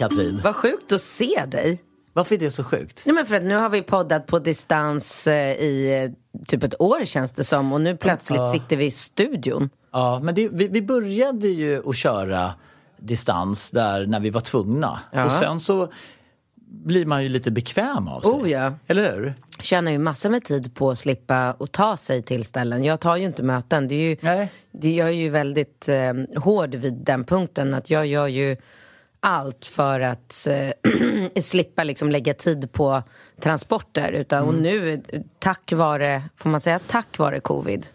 [0.00, 0.40] Katrin!
[0.44, 1.82] Vad sjukt att se dig.
[2.12, 3.02] Varför är det så sjukt?
[3.06, 6.80] Nej, men för att nu har vi poddat på distans eh, i eh, typ ett
[6.80, 9.70] år känns det som och nu plötsligt sitter vi i studion.
[9.92, 12.54] Ja, men det, vi, vi började ju att köra
[12.96, 15.00] distans där när vi var tvungna.
[15.12, 15.24] Ja.
[15.24, 15.92] Och sen så
[16.70, 18.32] blir man ju lite bekväm av sig.
[18.32, 18.72] Oh, ja.
[18.86, 19.34] Eller hur?
[19.60, 22.84] Tjänar ju massor med tid på att slippa och ta sig till ställen.
[22.84, 23.88] Jag tar ju inte möten.
[23.88, 24.52] Det är ju, Nej.
[24.72, 28.56] det, jag är ju väldigt eh, hård vid den punkten att jag gör ju
[29.20, 33.02] allt för att eh, slippa liksom lägga tid på
[33.40, 34.12] transporter.
[34.12, 35.02] Utan, Och nu,
[35.38, 37.86] tack vare, får man säga tack vare covid.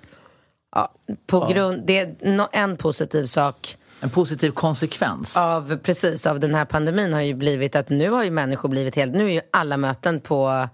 [0.76, 0.94] Ja,
[1.28, 2.16] på grund, det är
[2.52, 5.38] en positiv sak En positiv konsekvens.
[5.38, 8.96] av, precis, av den här pandemin har ju blivit att nu har ju människor blivit
[8.96, 10.70] helt, nu är ju alla möten på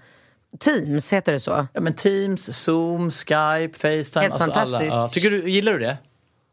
[0.59, 1.67] Teams, heter det så?
[1.73, 4.21] Ja, men Teams, Zoom, Skype, Facetime.
[4.21, 4.93] Helt alltså fantastiskt.
[4.93, 5.07] Alla, ja.
[5.07, 5.97] Tycker du, gillar du det?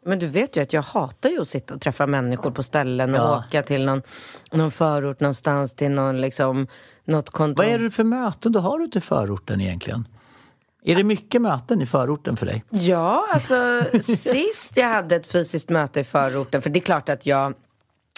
[0.08, 3.14] Men du vet ju att jag hatar ju att sitta och träffa människor på ställen
[3.14, 3.38] och Ja.
[3.48, 4.02] åka till någon,
[4.52, 6.66] någon förort någonstans till någon liksom,
[7.04, 7.64] något kontor.
[7.64, 10.08] Vad är det för möten du har ute i förorten egentligen?
[10.84, 12.64] Är det mycket möten i förorten för dig?
[12.70, 17.26] Ja, alltså sist jag hade ett fysiskt möte i förorten, för det är klart att
[17.26, 17.54] jag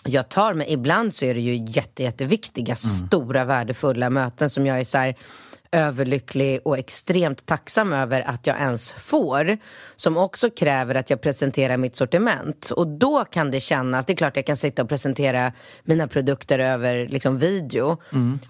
[0.05, 4.81] jag tar mig, ibland så är det ju jätte, jätteviktiga, stora, värdefulla möten som jag
[4.81, 5.15] är så här
[5.73, 9.59] överlycklig och extremt tacksam över att jag ens får.
[9.97, 12.71] Som också kräver att jag presenterar mitt sortiment.
[12.71, 16.59] Och då kan det kännas, det är klart jag kan sitta och presentera mina produkter
[16.59, 17.97] över liksom, video.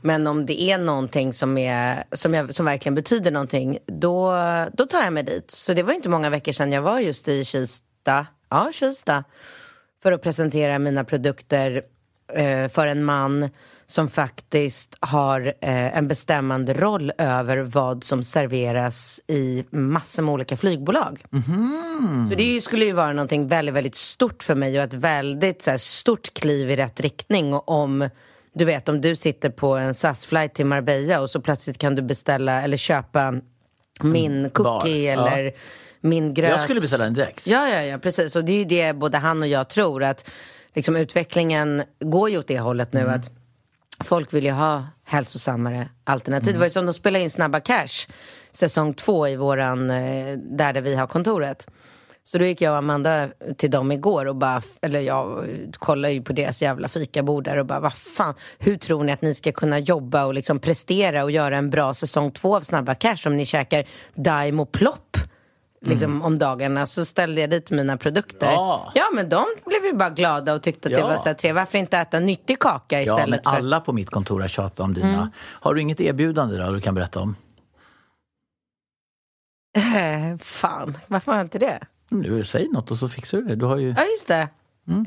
[0.02, 4.32] Men om det är någonting som, är, som, jag, som verkligen betyder någonting, då,
[4.72, 5.50] då tar jag mig dit.
[5.50, 9.24] Så det var inte många veckor sedan jag var just i Kista, ja Kista,
[10.02, 11.82] för att presentera mina produkter
[12.34, 13.50] eh, för en man
[13.90, 20.56] som faktiskt har eh, en bestämmande roll över vad som serveras i massor med olika
[20.56, 21.24] flygbolag.
[22.30, 25.70] Så det skulle ju vara någonting väldigt, väldigt stort för mig och ett väldigt så
[25.70, 28.08] här, stort kliv i rätt riktning om
[28.52, 32.02] du vet, om du sitter på en SAS-flight till Marbella och så plötsligt kan du
[32.02, 33.34] beställa eller köpa
[34.00, 35.30] min cookie bar, ja.
[35.30, 35.52] eller
[36.00, 36.50] min gröt.
[36.50, 37.46] Jag skulle beställa den direkt.
[37.46, 38.36] Ja, ja, ja, precis.
[38.36, 40.30] Och det är ju det både han och jag tror att
[40.74, 43.39] liksom, utvecklingen går ju åt det hållet nu att
[44.04, 46.52] folk vill ju ha hälsosammare alternativ.
[46.52, 48.08] Det var ju som de spelade in Snabba Cash
[48.50, 51.66] säsong två i våran, eh, där, där vi har kontoret.
[52.24, 56.22] Så då gick jag och Amanda till dem igår och bara, eller jag kollade ju
[56.22, 59.52] på deras jävla fikabord där och bara, vad fan, hur tror ni att ni ska
[59.52, 63.36] kunna jobba och liksom prestera och göra en bra säsong två av Snabba Cash om
[63.36, 63.84] ni käkar
[64.14, 65.16] Daim och Plopp?
[65.86, 68.46] Liksom om dagarna så ställde jag dit mina produkter.
[68.52, 68.92] Ja.
[68.94, 71.06] ja men de blev ju bara glada och tyckte att det Ja.
[71.08, 71.60] var så här trevligt.
[71.60, 73.44] Varför inte äta nyttig kaka Ja, istället?
[73.44, 75.30] men för- alla på mitt kontor har tjatat om dina.
[75.36, 77.36] Har du inget erbjudande då du kan berätta om?
[79.78, 81.80] Eh, Fan, varför har jag inte det?
[82.10, 83.56] Nu, säg något och så fixar du det.
[83.56, 83.94] Du har ju...
[83.96, 84.48] Ja, just det.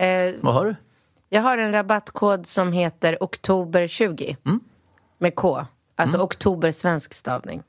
[0.06, 0.76] Eh, Vad har du?
[1.30, 4.36] jag har en rabattkod som heter oktober20.
[5.18, 5.66] Med K.
[5.96, 7.64] Alltså oktober svensk stavning.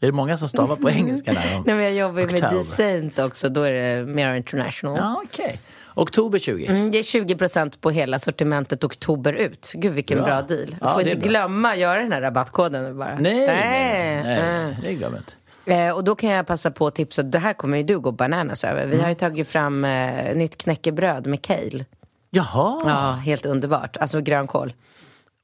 [0.00, 1.32] Är det många som stavar på engelska?
[1.32, 1.62] Där?
[1.66, 2.42] Nej, men jag jobbar ju med.
[2.52, 4.96] Decent också, då är det mer international.
[4.98, 5.60] Ja, okej.
[5.94, 6.66] Oktober 20.
[6.66, 9.72] Mm, det är 20% på hela sortimentet oktober ut.
[9.74, 10.26] Gud vilken Bra.
[10.26, 10.66] bra, deal.
[10.66, 13.18] Du Ja, får inte glömma att göra den här rabattkoden bara.
[13.18, 14.64] Nej, nej, nej, Mm.
[14.70, 15.34] nej, det glömmer jag inte.
[15.74, 18.12] Eh, och då kan jag passa på att tipsa, det här kommer ju du gå
[18.12, 18.86] bananas över.
[18.86, 21.84] Vi har ju tagit fram eh, nytt knäckebröd med kale.
[22.30, 23.96] Jaha, Ja, helt underbart.
[23.96, 24.72] Alltså grönkål.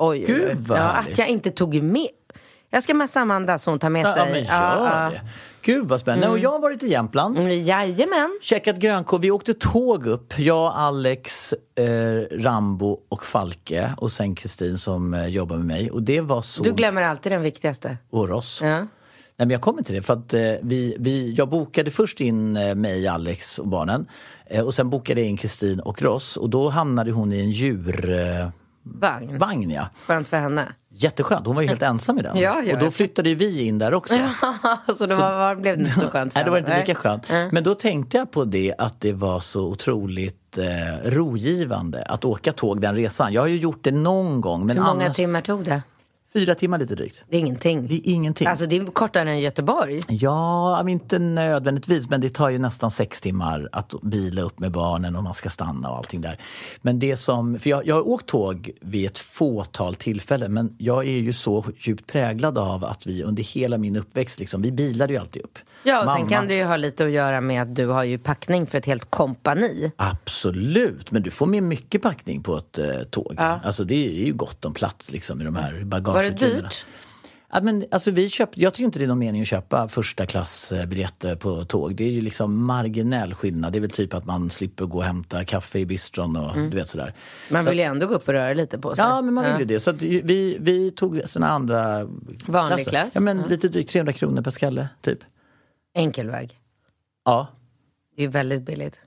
[0.03, 1.13] Oj, Gud, vad ja, härligt.
[1.13, 2.09] Att jag inte tog med...
[2.71, 4.23] Jag ska messa Amanda så hon tar med Ja, sig.
[4.23, 5.21] ja, men gör Ja, det.
[5.63, 6.29] Gud vad spännande.
[6.29, 7.39] Och jag har varit i Jämtland.
[7.39, 8.39] Mm, Jajamän.
[8.43, 9.21] Checkat grönkål.
[9.21, 10.39] Vi åkte tåg upp.
[10.39, 11.87] Jag, Alex, eh,
[12.39, 15.91] Rambo och Falke och sen Kristin som eh, jobbar med mig.
[15.91, 16.63] Och det var så...
[16.63, 17.97] Du glömmer alltid den viktigaste.
[18.11, 18.61] Oros.
[18.63, 18.69] Ja.
[18.69, 18.87] Nej,
[19.37, 22.75] men jag kommer till det för att eh, vi, vi, jag bokade först in eh,
[22.75, 24.07] mig, Alex och barnen.
[24.47, 26.37] Eh, och sen bokade jag in Kristin och Ross.
[26.37, 28.53] Och då hamnade hon i en djurvagn.
[28.83, 29.39] Vagn.
[29.39, 29.89] vagn, ja.
[30.07, 30.73] Skönt för henne.
[30.93, 32.37] Jätteskönt, hon var ju helt ensam i den.
[32.37, 34.15] Ja, ja, och då flyttade vi in där också.
[34.97, 36.95] så det var, var, blev det inte så skönt för Nej, det var inte lika
[36.95, 37.33] skönt.
[37.51, 42.53] Men då tänkte jag på det att det var så otroligt eh, rogivande att åka
[42.53, 43.33] tåg den resan.
[43.33, 45.83] Jag har ju gjort det någon gång men Hur många annars, timmar tog det?
[46.33, 47.25] Fyra timmar lite drygt.
[47.29, 47.87] Det är ingenting.
[47.87, 48.47] Det är ingenting.
[48.47, 50.01] Alltså det är kortare än Göteborg.
[50.09, 54.71] Ja, men inte nödvändigtvis, men det tar ju nästan sex timmar att bila upp med
[54.73, 56.37] barnen och man ska stanna och allting där.
[56.83, 61.07] Men det som, för jag, jag har åkt tåg vid ett fåtal tillfällen, men jag
[61.09, 65.13] är ju så djupt präglad av att vi under hela min uppväxt, liksom, vi bilade
[65.13, 65.59] ju alltid upp.
[65.83, 68.05] Ja, och sen Mamma- kan det ju ha lite att göra med att du har
[68.05, 69.93] ju packning för ett helt kompani.
[69.97, 73.35] Absolut, men du får med mycket packning på ett eh, tåg.
[73.39, 75.83] Alltså det är ju gott om plats liksom i de här
[76.23, 76.87] Var det dyrt?
[77.53, 80.27] Ja, men, alltså, vi köpt, jag tycker inte det är någon mening att köpa första
[80.27, 81.95] klassbiljetter på tåg.
[81.97, 83.73] Det är ju liksom marginell skillnad.
[83.73, 86.77] Det är väl typ att man slipper gå och hämta kaffe i bistron och du
[86.77, 87.15] vet sådär.
[87.51, 89.05] Man vill ju ändå gå upp och röra lite på sig.
[89.05, 89.81] Ja, men man vill ju det.
[89.81, 92.05] Så vi, vi tog såna andra
[92.47, 92.91] Vanlig klasser.
[92.91, 93.13] klass?
[93.15, 95.19] Ja, men lite drygt 300 kronor per skalle, typ.
[95.95, 96.59] Enkelväg.
[97.25, 97.47] Ja,
[98.17, 99.01] Det är väldigt billigt.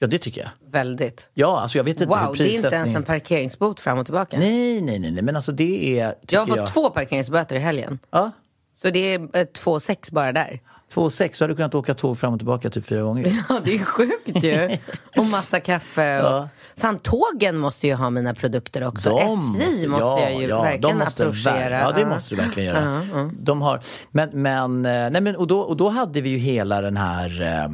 [0.00, 0.50] Ja det tycker jag.
[0.72, 1.28] Väldigt.
[1.34, 2.94] Ja, alltså jag vet inte hur Wow, det är inte ens prissättning...
[2.96, 4.38] en parkeringsbot fram och tillbaka.
[4.38, 6.14] Nej, nej, nej, nej, men alltså det är...
[6.30, 7.98] jag har fått två parkeringsböter i helgen.
[8.10, 8.30] Ja,
[8.74, 10.60] Så det är eh, två sex bara där.
[10.92, 13.32] Två sex så hade du kunnat åka tåg fram och tillbaka typ fyra gånger.
[13.48, 14.78] Ja, det är sjukt ju.
[15.16, 16.22] Och massa kaffe.
[16.22, 16.46] Och...
[16.76, 19.18] Fan, tågen måste ju ha mina produkter också.
[19.18, 21.54] SJ måste, jag ju verkligen de måste approchera.
[21.68, 22.08] ver- Ja, det Ja.
[22.08, 23.02] måste du verkligen göra.
[23.32, 23.80] De har,
[24.10, 27.42] men, men, eh, nej, men och, då, och då hade vi ju hela den här
[27.42, 27.68] eh,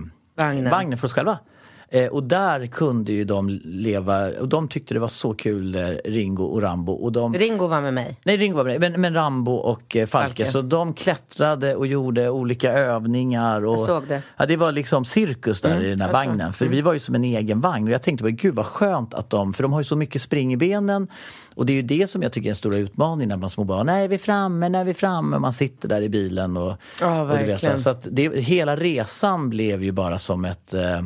[0.45, 0.71] Vagnen.
[0.71, 1.39] vagnen för oss själva.
[1.89, 5.81] Eh, och där kunde ju de leva, och de tyckte det var så kul, eh,
[6.05, 6.93] Ringo och Rambo.
[6.93, 8.17] Och de, Ringo var med mig.
[8.25, 10.27] Nej, Ringo var med, men, men Rambo och eh, Falke.
[10.27, 10.47] Falke.
[10.47, 13.65] Så de klättrade och gjorde olika övningar.
[13.65, 14.23] Och, Jag såg det.
[14.37, 16.53] Ja, det var liksom cirkus där i den här vagnen.
[16.53, 17.87] För vi var ju som en egen vagn.
[17.87, 20.53] Och jag tänkte gud vad skönt att de, för de har ju så mycket spring
[20.53, 21.09] i benen.
[21.55, 23.65] Och det är ju det som jag tycker är den stora utmaningen när man små
[23.65, 23.87] barn.
[23.87, 24.69] När är vi framme?
[24.69, 25.39] När är vi framme?
[25.39, 26.77] Man sitter där i bilen och...
[27.01, 27.73] Ja, och du vet, så, här.
[27.73, 27.79] verkligen.
[27.79, 30.75] så att det, hela resan blev ju bara som ett...
[30.75, 31.03] Eh,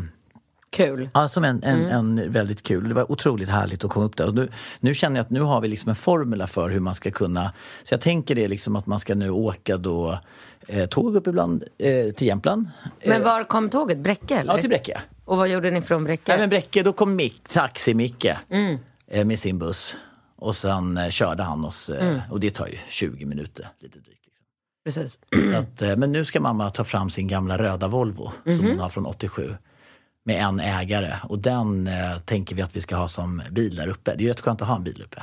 [0.71, 1.09] Kul.
[1.15, 2.89] Ja, som en, en, en väldigt kul.
[2.89, 4.29] Det var otroligt härligt att komma upp där.
[4.29, 4.49] Och nu,
[4.81, 7.53] nu känner jag att nu har vi liksom en formula för hur man ska kunna...
[7.83, 10.19] Så jag tänker det liksom att man ska nu åka då
[10.69, 12.69] eh, tåg upp ibland eh, till Jämtland.
[13.05, 13.99] Men Eh, var kom tåget?
[13.99, 14.55] Bräcke eller?
[14.55, 15.01] Ja, till Bräcke.
[15.25, 16.23] Och vad gjorde ni från Bräcke?
[16.33, 18.79] Nej, men Bräcke, då kom Mick, Taxi-Micke Mm.
[19.07, 19.97] eh, med sin buss.
[20.37, 22.21] Och sen eh, körde han oss, eh, Mm.
[22.31, 24.09] och det tar ju 20 minuter, lite drygt.
[24.25, 24.43] Liksom.
[24.85, 25.19] Precis.
[25.57, 28.57] Att, eh, men nu ska mamma ta fram sin gamla röda Volvo Mhm.
[28.59, 29.55] som hon har från 87.
[30.25, 33.89] Med en ägare och den eh, tänker vi att vi ska ha som bil där
[33.89, 34.11] uppe.
[34.15, 35.23] Det är ju rätt skönt att ha en bil uppe.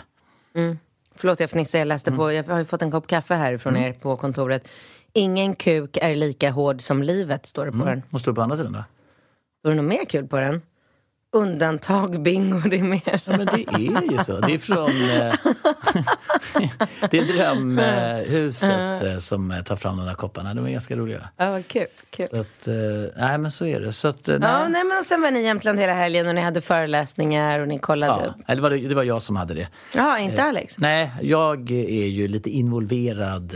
[1.15, 1.79] Förlåt, jag fnissade.
[1.79, 2.17] Jag läste Mm.
[2.17, 4.67] på, jag har ju fått en kopp kaffe härifrån er på kontoret.
[5.13, 8.03] Ingen kuk är lika hård som livet, står det på den.
[8.09, 8.83] Vad står det på andra sidan då?
[9.59, 10.61] Står det något mer kul på den?
[11.31, 13.21] Undantag, bingo, mer.
[13.25, 14.39] Ja, men det är ju så.
[14.39, 14.89] Det är från...
[14.89, 15.35] Eh,
[17.09, 20.53] det är Drömhuset eh, som eh, tar fram de där kopparna.
[20.53, 21.29] De är ganska roliga.
[21.37, 21.85] Ja, vad kul.
[22.09, 22.27] kul.
[22.29, 22.67] Så att,
[23.17, 23.93] nej men så är det.
[23.93, 24.37] Så att, nej.
[24.41, 27.59] Ja, nej, men och sen var ni i Jämtland hela helgen och ni hade föreläsningar
[27.59, 28.35] och ni kollade Ja, upp.
[28.47, 29.67] eller var det, det var jag som hade det.
[29.95, 30.77] Ja, inte Alex?
[30.77, 33.53] Nej, jag är ju lite involverad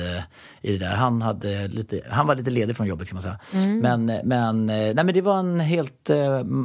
[0.61, 0.95] i det där.
[0.95, 3.39] Han, hade lite, han var lite ledig från jobbet kan man säga.
[3.53, 3.79] Mm.
[3.79, 6.09] Men, men, nej, men det var en helt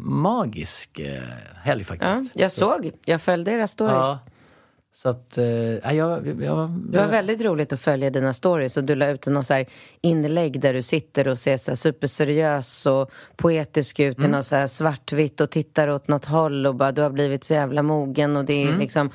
[0.03, 1.01] magisk
[1.63, 2.41] helg Ja, faktiskt.
[2.41, 2.91] jag såg.
[3.05, 3.95] Jag följde era stories.
[3.95, 4.19] Ja.
[4.97, 8.85] Så att, eh, ja, jag, jag, Det var väldigt roligt att följa dina stories och
[8.85, 9.65] du la ut någon så
[10.01, 14.31] inlägg där du sitter och ser så här superseriös och poetisk ut Mm.
[14.31, 17.45] i något så här svartvitt och tittar åt något håll och bara du har blivit
[17.45, 18.79] så jävla mogen och det är Mm.
[18.81, 19.11] liksom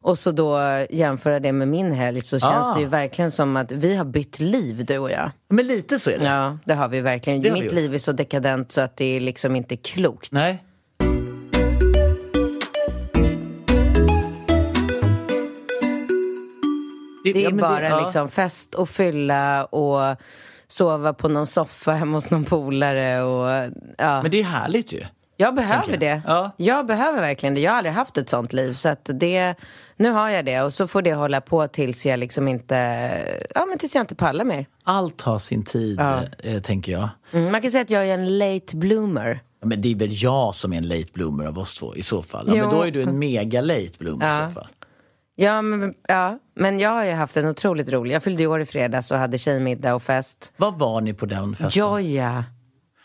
[0.00, 0.58] och så då
[0.90, 2.74] jämföra det med min helg så känns Ah.
[2.74, 5.30] det ju verkligen som att vi har bytt liv du och jag.
[5.48, 6.24] Men lite så är det.
[6.24, 7.42] Ja, det har vi verkligen.
[7.42, 7.72] Det vi Mitt gjort.
[7.72, 10.32] liv är så dekadent så att det är liksom inte klokt.
[10.32, 10.64] Nej.
[17.22, 18.00] Det är ja, bara ja.
[18.00, 20.16] liksom fest och fylla och
[20.68, 24.22] sova på någon soffa hemma hos någon polare och ja.
[24.22, 25.04] Men det är härligt ju.
[25.40, 26.00] Jag behöver jag.
[26.00, 26.22] det.
[26.26, 26.50] Ja.
[26.56, 27.60] Jag behöver verkligen det.
[27.60, 28.72] Jag har aldrig haft ett sånt liv.
[28.72, 29.54] Så att det,
[29.96, 32.76] nu har jag det och så får det hålla på tills jag liksom inte,
[33.54, 34.66] ja men tills jag inte pallar mer.
[34.84, 36.20] Allt har sin tid, Ja.
[36.38, 37.08] eh, tänker jag.
[37.32, 39.40] Mm, man kan säga att jag är en late bloomer.
[39.60, 42.22] Men det är väl jag som är en late bloomer av oss två i så
[42.22, 42.44] fall.
[42.48, 44.68] Ja, men då är du en mega late bloomer i så fall.
[45.40, 48.14] Ja men, ja, men jag har ju haft en otroligt rolig...
[48.14, 50.52] Jag fyllde år i fredags och hade tjejmiddag och fest.
[50.56, 51.80] Var var ni på den festen?
[51.82, 52.44] Joja!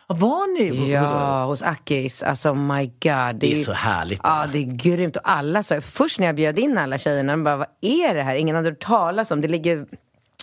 [0.07, 0.91] Ja, Var ni?
[0.91, 2.23] Ja, hos Akis.
[2.23, 3.35] Alltså my god.
[3.35, 4.19] Det är ju- så härligt.
[4.23, 5.15] Ja, det är grymt.
[5.15, 8.21] Och alla sa, först när jag bjöd in alla tjejerna, de bara, vad är det
[8.21, 8.35] här?
[8.35, 9.41] Ingen hade hört talas om.
[9.41, 9.85] Det ligger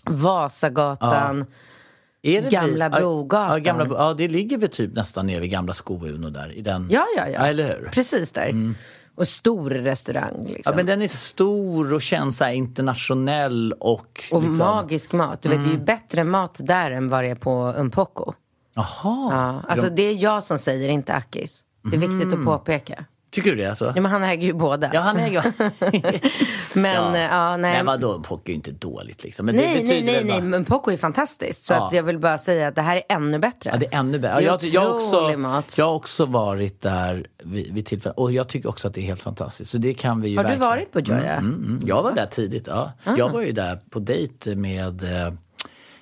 [0.04, 1.44] Vasagatan.
[2.22, 3.50] Är det Gamla vid- ja, Brogatan.
[3.50, 6.52] Ja, gamla, ja, det ligger väl typ nästan nere vid gamla Sko-Uno där.
[6.52, 6.88] I den.
[6.90, 7.40] Ja, ja, ja.
[7.46, 7.88] Eller hur?
[7.92, 8.74] Precis där.
[9.20, 10.46] Och stor restaurang.
[10.46, 10.72] Liksom.
[10.72, 14.24] Ja, men den är stor och känns så internationell och...
[14.32, 15.42] Och liksom, magisk mat.
[15.42, 18.32] Du vet, det är ju bättre mat där än vad det är på Umpoco.
[18.74, 18.84] Jaha.
[19.04, 21.64] Ja, alltså det är jag som säger, inte Akis.
[21.82, 23.04] Det är viktigt att påpeka.
[23.30, 23.92] Tycker du det alltså?
[23.96, 24.90] Ja, men han äger ju båda.
[24.94, 25.42] Ja, han äger
[26.78, 27.18] men, Ja.
[27.18, 27.56] ja.
[27.56, 27.76] nej.
[27.76, 29.46] Men vadå, en pock är ju inte dåligt liksom.
[29.46, 31.62] Men det Nej, nej, nej, nej, bara- men Poco är fantastiskt.
[31.64, 31.86] Så Ja.
[31.86, 33.70] att jag vill bara säga att det här är ännu bättre.
[33.72, 34.36] Ja, det är ännu bättre.
[34.36, 35.74] Det är jag, jag, också, mat.
[35.78, 39.04] jag har också varit där vid, vid tillfällen och jag tycker också att det är
[39.06, 39.70] helt fantastiskt.
[39.70, 41.18] Så det kan vi ju Har du verkligen- varit på Joya?
[41.36, 41.80] Mm, mm, mm.
[41.86, 42.92] Jag var där tidigt, ja.
[43.18, 45.32] Jag var ju där på dejt med, eh,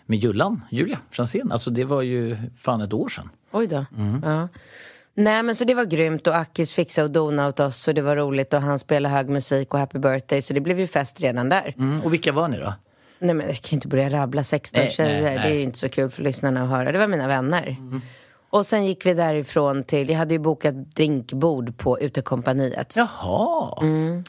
[0.07, 1.53] med Jullan, Julia Franzén.
[1.53, 3.31] Alltså det var ju fan ett år sedan.
[3.53, 3.85] Oj då.
[3.97, 4.23] Mm.
[4.25, 4.49] Ja.
[5.19, 8.03] Nej men så det var grymt och Akis fixade och donade åt oss och det
[8.03, 11.21] var roligt och han spelade hög musik och happy birthday så det blev ju fest
[11.21, 11.75] redan där.
[11.79, 12.03] Mm.
[12.03, 12.75] Och vilka var ni då?
[13.19, 15.45] Nej men jag kan inte börja rabbla 16 Nej, tjejer, nej, nej.
[15.45, 16.93] det är ju inte så kul för lyssnarna att höra.
[16.93, 17.77] Det var mina vänner.
[17.79, 18.01] Mm.
[18.51, 22.97] Och sen gick vi därifrån till, jag hade ju bokat drinkbord på utekompaniet.
[22.97, 23.79] Jaha!
[23.83, 24.25] Mm.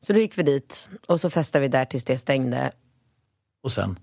[0.00, 2.72] Så då gick vi dit och så festade vi där tills det stängde.
[3.62, 3.98] Och sen?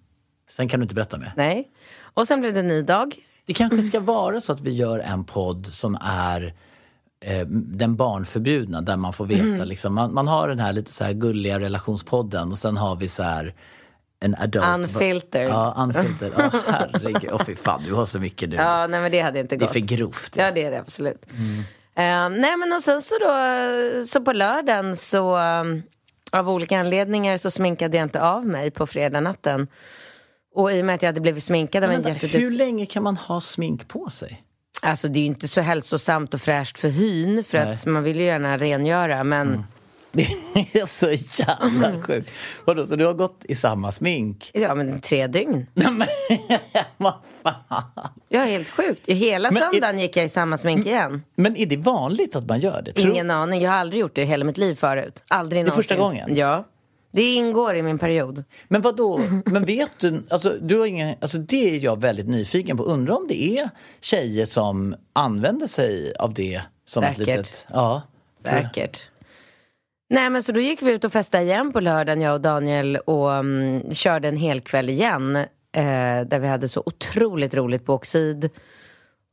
[0.50, 1.34] Sen kan du inte berätta mer.
[1.36, 1.72] Nej.
[2.00, 3.16] Och sen blev det en ny dag.
[3.48, 6.54] Det kanske ska vara så att vi gör en podd som är
[7.26, 9.68] eh, den barnförbjudna där man får veta Mm.
[9.68, 13.08] liksom, man, man har den här lite så här gulliga relationspodden och sen har vi
[13.08, 13.54] så här
[14.20, 14.66] en adult.
[14.66, 15.50] Unfiltered.
[15.50, 16.34] Ja, unfiltered.
[16.38, 18.56] Åh herregud, åh fy fan du har så mycket nu.
[18.56, 19.74] Ja, nej men det hade inte det är gått.
[19.74, 20.36] för grovt.
[20.38, 21.26] Ja, det är det absolut.
[21.96, 25.84] Eh, nej, men och sen så då, så på lördagen så um,
[26.32, 29.68] av olika anledningar så sminkade jag inte av mig på fredag natten.
[30.58, 32.40] Och i och med att jag hade blivit sminkad av en jätteduktig...
[32.40, 34.44] hur länge kan man ha smink på sig?
[34.82, 38.18] Alltså det är ju inte så hälsosamt och fräscht för hyn för att man vill
[38.20, 39.64] ju gärna rengöra men
[40.12, 40.22] Det
[40.74, 42.30] är så jävla sjukt.
[42.66, 44.52] Vadå, så du har gått i samma smink?
[44.54, 45.68] ja men tre dygn.
[45.74, 46.08] Nej men
[46.98, 47.84] vad fan.
[48.30, 49.08] Ja, helt sjukt.
[49.10, 51.22] Hela Men är- söndagen gick jag i samma smink igen.
[51.36, 52.94] Men är det vanligt att man gör det?
[52.94, 53.62] Tror- Ingen aning.
[53.62, 55.24] Jag har aldrig gjort det i hela mitt liv förut.
[55.28, 56.22] Aldrig Det är första någonsin.
[56.24, 56.38] gången?
[56.38, 56.64] Ja.
[57.12, 58.44] Det ingår i min period.
[58.68, 59.20] Men vad då?
[59.46, 62.84] Men vet du, alltså, du har ingen, alltså det är jag väldigt nyfiken på.
[62.84, 63.70] Undrar om det är
[64.02, 67.38] tjejer som använder sig av det som ett Säkert.
[67.38, 67.68] litet...
[67.74, 68.02] Ja.
[68.44, 69.02] för- Säkert.
[70.10, 72.98] Nej men så då gick vi ut och festade igen på lördagen jag och Daniel
[72.98, 75.36] och mm, körde en hel kväll igen.
[75.36, 75.44] Eh,
[76.28, 78.50] där vi hade så otroligt roligt på Oxid.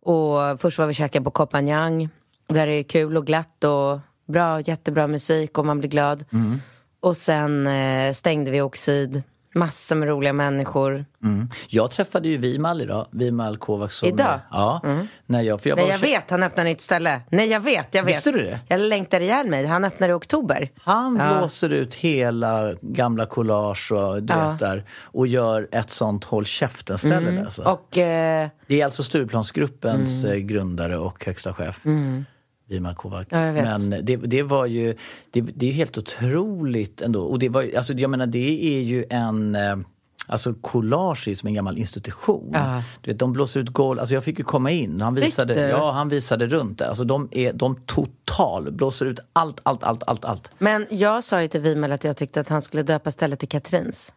[0.04, 2.08] Och först var vi käkade på Kopanjang.
[2.48, 3.98] Där det är kul och glatt och
[4.32, 6.24] bra, jättebra musik och man blir glad.
[6.32, 6.60] Mm.
[7.04, 9.22] Och sen eh, stängde vi Oxid.
[9.54, 11.04] Massor med roliga människor.
[11.22, 11.48] Mm.
[11.68, 14.02] Jag träffade ju Vimal idag, Vimal Kovacs.
[14.02, 14.40] Idag?
[14.50, 14.80] Ja.
[15.26, 17.20] När jag, för jag Nej jag vet, han öppnar nytt ställe.
[17.30, 18.16] Nej jag vet, jag vet.
[18.16, 18.60] Visste du det?
[18.68, 19.66] Jag längtar ihjäl mig.
[19.66, 20.70] Han öppnar i oktober.
[20.82, 21.38] Han Ja.
[21.38, 24.76] blåser ut hela gamla collage och, du Ja.
[25.02, 27.44] och gör ett sånt håll käften-ställe där.
[27.44, 27.62] Alltså.
[27.62, 31.82] Och eh, Det är alltså Stureplansgruppens eh, grundare och högsta chef.
[32.68, 33.26] Vimal Kovac.
[33.30, 33.52] Ja.
[33.52, 34.96] Men det, det var ju,
[35.30, 37.22] det, det är helt otroligt ändå.
[37.22, 39.76] Och det var, alltså jag menar det är ju en, eh,
[40.26, 42.50] alltså collage är som en gammal institution.
[42.52, 42.82] Ja.
[43.00, 45.00] Du vet, de blåser ut golv, alltså jag fick ju komma in.
[45.00, 46.88] Han visade, ja, han visade runt där.
[46.88, 50.50] Alltså de är, de total blåser ut allt, allt, allt, allt, allt.
[50.58, 53.48] Men jag sa ju till Vimal att jag tyckte att han skulle döpa stället till
[53.48, 54.12] Katrins.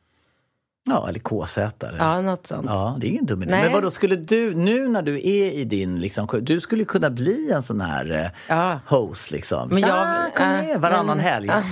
[0.90, 1.58] Ja, eller KZ.
[1.58, 1.98] Eller?
[1.98, 2.66] Ja, något sånt.
[2.70, 3.52] Ja, det är ingen dum idé.
[3.52, 3.64] Nej.
[3.64, 7.10] Men vad då skulle du, nu när du är i din, liksom, du skulle kunna
[7.10, 8.80] bli en sån här eh, Ja.
[8.86, 9.70] host liksom.
[9.70, 11.48] Men Tja, jag, kom äh, med varannan men- helg.
[11.48, 11.64] Ja,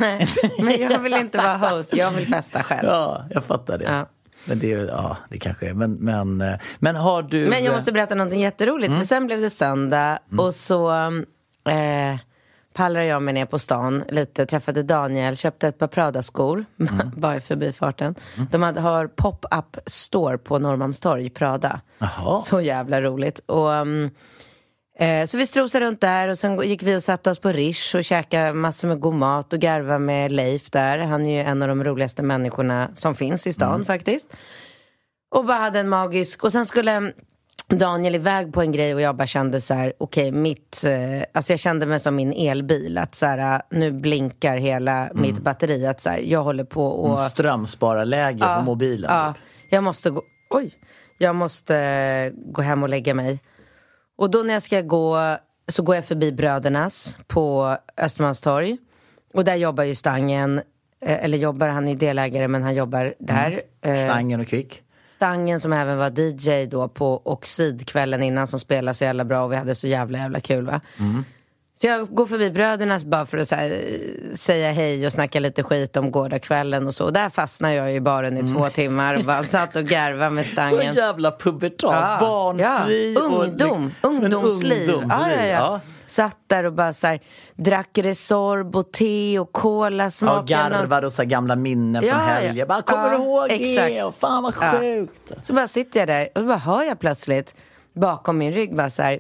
[0.63, 2.88] men jag vill inte vara host, jag vill festa själv.
[2.89, 3.84] Ja, jag fattar det.
[3.86, 4.05] Ja.
[4.48, 7.48] Men det, är- ja, det kanske är, men, men, eh, men har du...
[7.48, 8.88] Men jag måste berätta någonting jätteroligt.
[8.89, 9.00] Mm.
[9.01, 10.91] För sen blev det söndag och så
[11.69, 12.15] eh,
[12.75, 14.46] pallrade jag mig ner på stan lite.
[14.46, 16.65] Träffade Daniel, köpte ett par Prada-skor.
[16.79, 17.12] Mm.
[17.15, 18.15] bara i förbifarten.
[18.51, 21.82] De hade, har pop-up store på Norrmalmstorg, Prada.
[21.98, 22.41] Jaha.
[22.41, 23.39] Så jävla roligt.
[23.39, 24.10] Och, um,
[25.00, 27.96] eh, så vi strosade runt där och sen gick vi och satte oss på Rish
[27.96, 30.98] och käkade massor med god mat och garva med Leif där.
[30.98, 34.27] Han är ju en av de roligaste människorna som finns i stan faktiskt.
[35.32, 36.44] Och bara hade en magisk...
[36.44, 37.13] Och sen skulle
[37.67, 40.84] Daniel iväg på en grej och jag bara kände så här, okej, mitt...
[40.86, 45.39] Eh, alltså jag kände mig som min elbil, att så här, nu blinkar hela mitt
[45.39, 45.86] batteri.
[45.86, 47.19] Att så här, jag håller på och...
[47.19, 49.12] Strömspararläge på mobilen.
[49.13, 49.43] Ja, typ.
[49.69, 50.22] jag måste gå...
[50.50, 50.74] Oj!
[51.17, 53.39] Jag måste eh, gå hem och lägga mig.
[54.17, 58.77] Och då när jag ska gå så går jag förbi Brödernas på Östermalmstorg.
[59.34, 60.62] Och där jobbar ju Stangen.
[61.01, 63.62] eh, eller jobbar, han är delägare men han jobbar där.
[63.81, 64.81] Eh, Stangen och Kvick.
[65.15, 69.43] Stangen som även var DJ då på Oxid kvällen innan som spelade så jävla bra
[69.43, 70.81] och vi hade så jävla jävla kul va.
[71.77, 73.81] Så jag går förbi Brödernas bara för att så här,
[74.36, 77.05] säga hej och snacka lite skit om gårdagskvällen och så.
[77.05, 80.45] Och där fastnade jag i baren i två timmar och bara satt och garvade med
[80.45, 80.93] Så Stangen.
[80.93, 83.15] jävla pubertal, barnfri.
[83.17, 84.89] och- Ungdom, som en ungdomsliv.
[84.89, 85.79] ungdomsliv, Ja, ja, ja.
[86.05, 86.09] Ja.
[86.09, 87.19] Satt där och bara så här,
[87.55, 90.45] drack Resorb och te och cola Ja, smaken.
[90.57, 92.21] garvade och så gamla minnen från Ja, ja.
[92.33, 92.55] helgen.
[92.55, 93.88] Jag bara, kommer Ja, du ihåg exakt.
[93.95, 94.03] det?
[94.03, 94.79] Och fan vad Ja.
[94.79, 95.31] sjukt.
[95.43, 97.55] Så bara sitter jag där och bara hör jag plötsligt
[97.93, 99.19] bakom min rygg bara så här.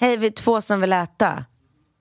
[0.00, 1.44] Hej, vi är två som vill äta.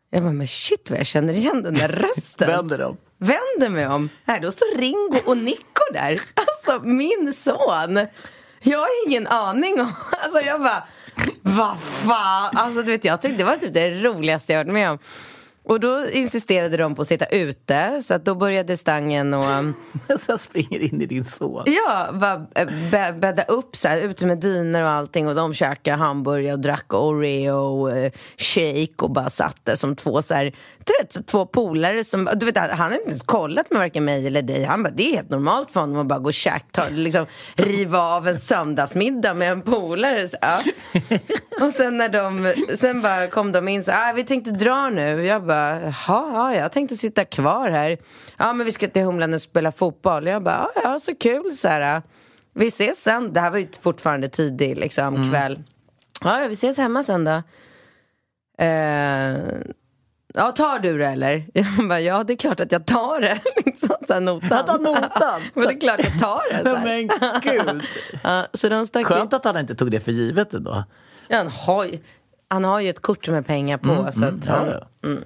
[0.10, 1.88] Jag bara, men shit vad jag känner igen den där
[2.18, 2.48] rösten.
[2.48, 2.98] Vänder dem.
[3.18, 4.10] Vänder mig om.
[4.26, 6.20] Här, då står Ringo och Nico där.
[6.36, 8.08] Alltså, min son.
[8.66, 9.92] Jag har ingen aning om...
[10.24, 10.84] Alltså, jag bara...
[11.42, 12.52] Vad fan?
[12.54, 14.98] Alltså, du vet, jag tyckte det var typ det roligaste jag varit med om.
[15.66, 19.44] Och då insisterade de på att sitta ute, så att då började Stangen och...
[20.26, 21.64] Så springer in i din son.
[21.66, 25.54] Ja, bara eh, bä- bädda upp så här, ute med dyner och allting och de
[25.54, 30.44] käkade hamburgare och drack Oreo eh, shake och bara satt där som två så här,
[30.86, 34.28] du vet, två polare som, du vet, han har inte ens kollat med varken mig
[34.28, 34.64] eller dig.
[34.64, 37.26] Han bara, det är helt normalt för honom att bara gå och käka, ta, liksom,
[37.56, 40.28] riva av en söndagsmiddag med en polare.
[40.28, 40.60] Så, ja.
[41.66, 44.90] Och sen när de, sen bara kom de in så här, ah, vi tänkte dra
[44.90, 45.26] nu.
[45.26, 45.94] Jag bara, jaha,
[46.34, 47.98] ja, jag tänkte sitta kvar här.
[48.38, 50.28] Ja, men vi ska till Humlan och spela fotboll.
[50.28, 52.02] Jag bara, ja, ja så kul så här.
[52.54, 53.34] Vi ses sen.
[53.34, 55.64] Det här var ju fortfarande tidig liksom, kväll.
[56.24, 57.42] Ja, ja, vi ses hemma sen då.
[58.58, 59.38] Eh,
[60.34, 61.46] ja, tar du det eller?
[61.54, 63.40] Jag bara, ja det är klart att jag tar det.
[63.66, 64.50] liksom, så här, notan.
[64.52, 65.42] Jag tar notan.
[65.54, 66.70] men det är klart jag tar det.
[66.70, 66.80] Så.
[66.80, 67.08] Men
[67.42, 67.84] gud.
[68.24, 70.84] Ja, så de stack Skönt att han inte tog det för givet ändå.
[71.28, 72.00] Ja, han, har ju,
[72.48, 74.12] han har ju ett kort med pengar på.
[74.12, 75.18] så att Ja, han, ja.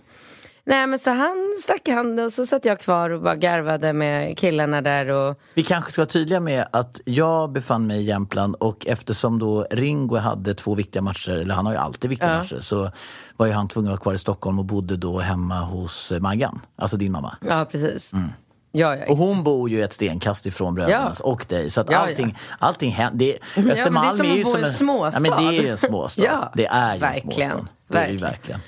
[0.69, 4.37] Nej men så han stack hand och så satt jag kvar och bara garvade med
[4.37, 8.55] killarna där och Vi kanske ska vara tydliga med att jag befann mig i Jämtland
[8.55, 12.37] och eftersom då Ringo hade två viktiga matcher, eller han har ju alltid viktiga Ja.
[12.37, 12.91] matcher, så
[13.37, 16.19] var ju han tvungen att vara kvar i Stockholm och bodde då hemma hos eh,
[16.19, 17.37] Maggan, alltså din mamma.
[17.47, 18.11] ja precis.
[18.71, 21.69] Ja, ja, Och hon bor ju ett stenkast ifrån Brödernas och dig.
[21.69, 21.99] Så att Ja, ja.
[22.07, 23.17] allting, allting händer.
[23.25, 25.27] Det, men det är Östermalm som är ju som en småstad.
[25.27, 26.23] Ja, men det är ju en småstad.
[26.25, 27.51] Ja, det är ju verkligen.
[27.51, 27.67] en småstad.
[27.87, 28.59] Det är Verkligen.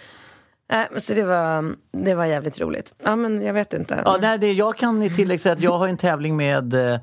[0.98, 2.96] Så det var, det var jävligt roligt.
[3.04, 4.02] Ja men jag vet inte.
[4.06, 7.00] Ja, nej, det, jag kan i tillägg säga att jag har en tävling med eh,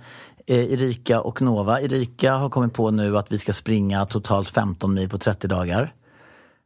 [0.47, 1.81] Erika och Nova.
[1.81, 5.95] Erika har kommit på nu att vi ska springa totalt 15 mil på 30 dagar.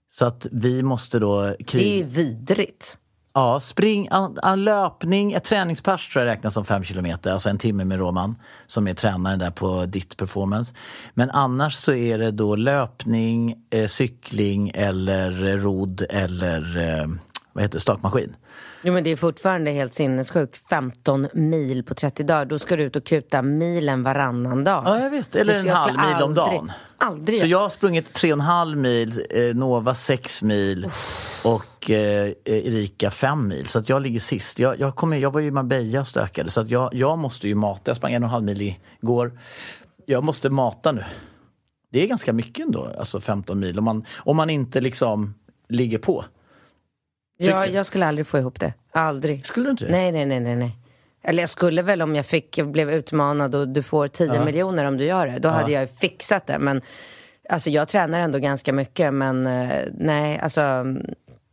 [0.09, 1.43] Så att vi måste då...
[1.43, 2.05] det är Krig...
[2.07, 2.99] vidrigt.
[3.33, 7.59] Ja, spring, en, en löpning, ett träningspass tror jag räknas som fem kilometer, alltså en
[7.59, 10.75] timme med Roman som är tränaren där på ditt performance.
[11.15, 17.07] Men annars så är det då löpning, eh, cykling eller eh, rodd eller eh,
[17.53, 18.37] vad heter det, stakmaskin.
[18.83, 20.69] Jo men det är fortfarande helt sinnessjukt.
[20.71, 22.45] 15 mil på 30 dagar.
[22.45, 24.83] Då ska du ut och kuta milen varannan dag.
[24.87, 25.37] Ja, jag vet.
[25.37, 26.73] Eller en halv mil om aldrig- dagen.
[26.99, 27.41] Aldrig.
[27.41, 30.89] Så jag har sprungit tre och en halv mil, eh, Nova sex mil
[31.45, 33.67] och eh, Erika fem mil.
[33.67, 34.59] Så att jag ligger sist.
[34.59, 37.49] Jag, jag, kommer, jag var ju i Marbella och stökade så att jag, jag måste
[37.49, 37.83] ju mata.
[37.91, 39.39] Jag sprang en och en halv mil igår.
[40.07, 41.05] Jag måste mata nu.
[41.93, 43.79] Det är ganska mycket ändå, alltså 15 mil.
[43.79, 45.35] Om man, om man inte liksom
[45.69, 46.25] ligger på.
[47.41, 47.75] Ja, cykel.
[47.75, 48.73] jag skulle aldrig få ihop det.
[48.93, 49.47] Aldrig.
[49.47, 49.87] Skulle du inte?
[49.91, 50.77] Nej, nej, nej, nej, nej.
[51.23, 54.85] Eller jag skulle väl om jag fick, jag blev utmanad och du får 10 miljoner
[54.85, 55.39] om du gör det.
[55.39, 56.59] Då hade jag fixat det.
[56.59, 56.83] Men
[57.49, 59.15] alltså jag tränar ändå ganska mycket.
[59.15, 61.07] Men eh, nej, alltså mm,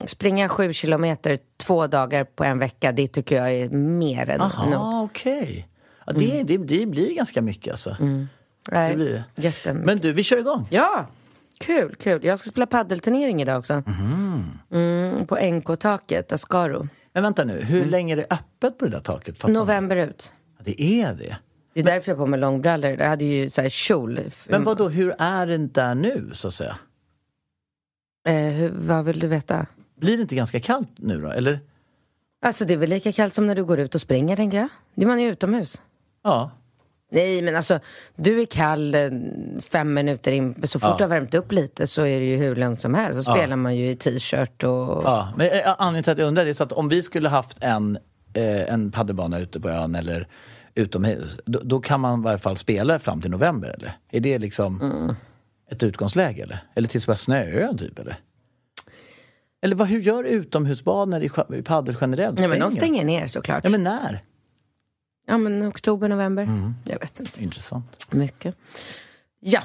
[0.06, 4.47] springa sju kilometer två dagar på en vecka, det tycker jag är mer än nog.
[4.47, 5.67] Aha, okej.
[6.06, 7.95] Ja, det, det, det blir ganska mycket alltså.
[8.71, 9.23] Nej, det blir det.
[9.41, 9.86] Jättemycket.
[9.86, 10.67] Men du, vi kör igång.
[10.69, 11.06] Ja,
[11.60, 12.26] kul, kul.
[12.26, 13.84] Jag ska spela paddelturnering idag också.
[14.72, 16.88] Mm, på NK-taket, Ascaro.
[17.13, 19.38] Men vänta nu, hur länge är det öppet på det där taket?
[19.38, 19.54] Fattar?
[19.54, 20.34] November ut.
[20.58, 21.38] Ja, Det är det.
[21.74, 22.91] Det är därför jag har på mig långbrallor.
[22.91, 24.20] Jag hade ju så här kjol.
[24.50, 26.78] Men vad då, hur är det där nu så att säga?
[28.28, 29.65] Eh, hur, vad vill du veta?
[29.96, 31.60] Blir det inte ganska kallt nu då, eller?
[32.41, 34.70] Alltså det är väl lika kallt som när du går ut och springer tänker jag.
[34.96, 35.82] Det är man ju utomhus.
[36.24, 36.52] Ja.
[37.12, 37.80] Nej men alltså,
[38.15, 39.10] du är kall eh,
[39.62, 40.67] fem minuter in.
[40.67, 40.96] Så fort Ja.
[40.98, 43.24] du har värmt upp lite så är det ju hur lugnt som helst.
[43.24, 43.36] Så Ja.
[43.36, 45.04] spelar man ju i t-shirt och...
[45.04, 45.34] ja.
[45.38, 47.58] Men eh, anledningen till att jag undrar det är så att om vi skulle haft
[47.62, 47.98] en,
[48.34, 50.28] eh, en paddelbana ute på ön eller
[50.76, 53.98] utomhus, då, då kan man i varje fall spela fram till november eller?
[54.12, 54.82] Är det liksom
[55.72, 56.63] ett utgångsläge eller?
[56.76, 58.15] Eller tills det börjar snöa typ eller?
[59.62, 61.22] Eller vad, hur gör utomhusbanor
[61.56, 62.39] i, paddel generellt?
[62.39, 63.63] Nej men de stänger ner såklart.
[63.63, 64.24] Ja men när?
[65.30, 66.74] Ja men oktober, november.
[66.84, 67.44] Jag vet inte.
[67.44, 68.08] Intressant.
[68.12, 68.58] Mycket.
[69.40, 69.62] Ja,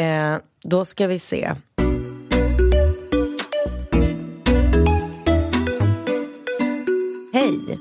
[0.00, 1.54] eh, då ska vi se.
[7.32, 7.78] Hej!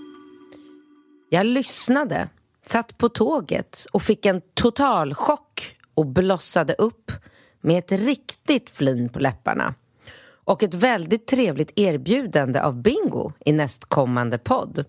[1.30, 2.30] Jag lyssnade,
[2.66, 7.12] satt på tåget och fick en total chock och blossade upp
[7.62, 9.74] med ett riktigt flin på läpparna
[10.28, 14.86] och ett väldigt trevligt erbjudande av Bingo i nästkommande podd.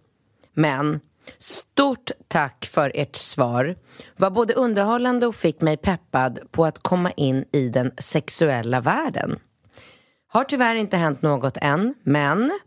[0.55, 1.01] Men
[1.39, 3.77] stort tack för ert svar.
[4.17, 9.39] Var både underhållande och fick mig peppad på att komma in i den sexuella världen.
[10.29, 12.59] Har tyvärr inte hänt något än, men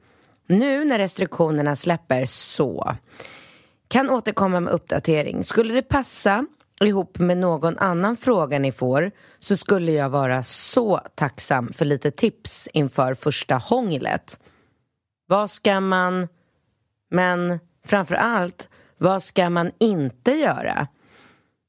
[0.47, 2.95] nu när restriktionerna släpper så
[3.87, 5.43] kan återkomma med uppdatering.
[5.43, 6.45] Skulle det passa
[6.81, 12.11] ihop med någon annan fråga ni får så skulle jag vara så tacksam för lite
[12.11, 14.39] tips inför första hånglet.
[15.27, 16.27] Vad ska man...
[17.11, 20.87] Men framför allt, vad ska man inte göra?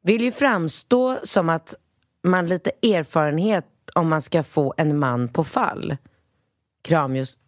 [0.03, 1.75] Vill ju framstå som att
[2.23, 5.97] man lite erfarenhet om man ska få en man på fall.
[6.83, 7.41] Kram just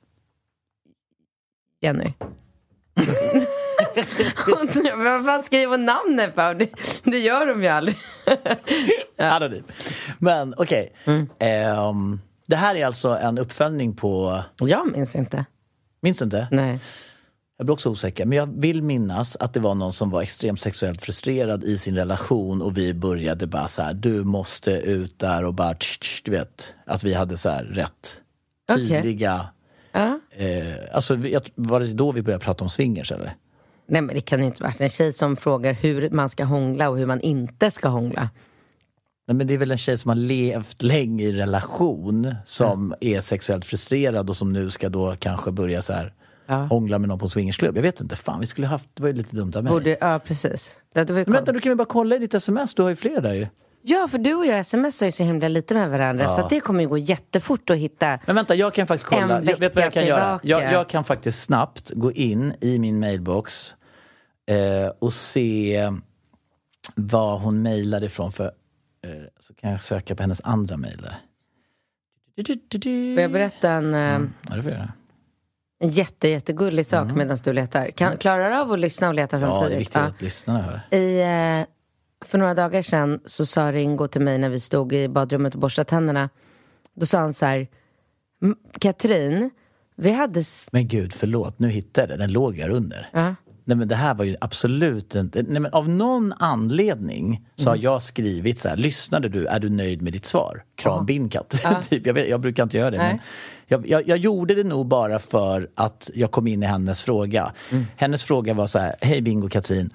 [1.80, 2.12] Jenny.
[4.96, 6.52] Vad fan skriver namnet på?
[6.52, 6.70] Det,
[7.04, 7.98] det gör de ju aldrig.
[9.18, 9.64] Anonym.
[10.18, 10.92] Men okej.
[11.04, 11.28] Mm.
[11.38, 14.42] Ehm, det här är alltså en uppföljning på...
[14.58, 15.44] Jag minns inte.
[16.00, 16.48] Minns du inte?
[16.50, 16.80] Nej.
[17.56, 18.26] Jag blir också osäker.
[18.26, 21.96] Men jag vill minnas att det var någon som var extremt sexuellt frustrerad i sin
[21.96, 26.22] relation och vi började bara så här, du måste ut där och bara tsch, tsch,
[26.24, 26.72] du vet.
[26.86, 28.20] Att vi hade så här rätt
[28.74, 29.46] tydliga...
[29.92, 30.20] Ja.
[30.30, 31.16] Eh, alltså,
[31.54, 33.36] var det då vi började prata om swingers eller?
[33.86, 36.98] Nej men det kan inte vara en tjej som frågar hur man ska hångla och
[36.98, 38.30] hur man inte ska hångla.
[39.28, 43.20] Nej, men det är väl en tjej som har levt länge i relation som är
[43.20, 46.14] sexuellt frustrerad och som nu ska då kanske börja så här
[46.46, 46.54] Ja.
[46.54, 47.76] hångla med någon på en swingersklubb.
[47.76, 49.72] Jag vet inte, fan vi skulle haft, det var ju lite dumt av mig.
[49.72, 50.78] Borde, ja precis.
[50.94, 52.90] Det, var ju Men vänta, du kan vi bara kolla i ditt sms, du har
[52.90, 53.46] ju fler där ju.
[53.84, 56.60] Ja för du och jag smsar ju så himla lite med varandra så att det
[56.60, 58.18] kommer ju gå jättefort att hitta.
[58.26, 59.38] Men vänta, jag kan faktiskt kolla.
[59.38, 60.38] En Jag vet vad jag vecka kan göra?
[60.38, 60.64] tillbaka.
[60.64, 63.74] Jag, jag kan faktiskt snabbt gå in i min mailbox
[64.46, 65.90] eh, och se
[66.94, 71.06] vad hon mejlade ifrån för eh, så kan jag söka på hennes andra mejl.
[72.46, 74.00] Får jag berätta en, eh,
[74.48, 74.92] Ja, det får jag göra.
[75.82, 77.90] En jätte, jättegullig sak medan du letar?
[77.90, 79.48] Kan, klarar du av att lyssna och leta Mm.
[79.48, 79.80] Ja, det är samtidigt?
[79.80, 80.98] viktigt att lyssnarna hör.
[80.98, 81.20] I,
[81.60, 81.66] eh,
[82.26, 85.60] för några dagar sedan så sa Ringo till mig när vi stod i badrummet och
[85.60, 86.30] borstade tänderna.
[86.94, 87.68] Då sa han så här,
[88.42, 89.50] "M- Katrin,
[89.96, 90.42] vi hade...
[90.72, 92.22] Men gud, förlåt, nu hittade jag det.
[92.22, 93.08] Den låg här under.
[93.12, 93.34] Ja.
[93.64, 95.42] Nej men det här var ju absolut inte...
[95.42, 99.70] Nej, men av någon anledning så har jag skrivit så här, lyssnade du, är du
[99.70, 100.64] nöjd med ditt svar?
[100.76, 101.62] Kram Bindkatt.
[101.90, 102.98] typ, jag, vet, jag brukar inte göra det.
[102.98, 103.18] Men
[103.66, 107.52] jag, jag, jag gjorde det nog bara för att jag kom in i hennes fråga.
[107.96, 109.90] Hennes fråga var så här, hej Bingo Katrin.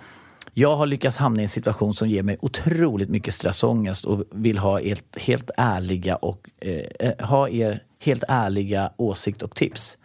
[0.54, 4.58] Jag har lyckats hamna i en situation som ger mig otroligt mycket stressångest och vill
[4.58, 9.98] ha ert helt ärliga och eh, eh, ha er helt ärliga åsikt och tips.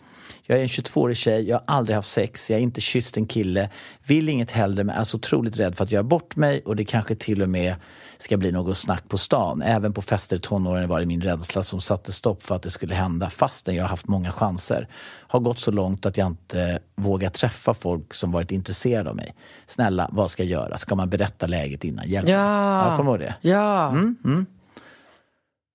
[0.42, 3.26] Jag är en 22-årig tjej, jag har aldrig haft sex, jag är inte kysst en
[3.26, 3.70] kille,
[4.06, 6.84] vill inget hellre men är så otroligt rädd för att göra bort mig och det
[6.84, 7.74] kanske till och med
[8.18, 9.62] ska bli något snack på stan.
[9.62, 12.70] Även på fester i tonåren var det min rädsla som satte stopp för att det
[12.70, 14.88] skulle hända fastän jag har haft många chanser.
[15.28, 19.34] Har gått så långt att jag inte vågar träffa folk som varit intresserade av mig.
[19.66, 20.78] Snälla, vad ska jag göra?
[20.78, 22.08] Ska man berätta läget innan?
[22.08, 22.34] Hjälp mig.
[22.34, 22.90] Ja.
[22.90, 23.34] Ja, kommer ihåg det?
[23.40, 23.88] Ja.
[23.88, 24.46] Mm.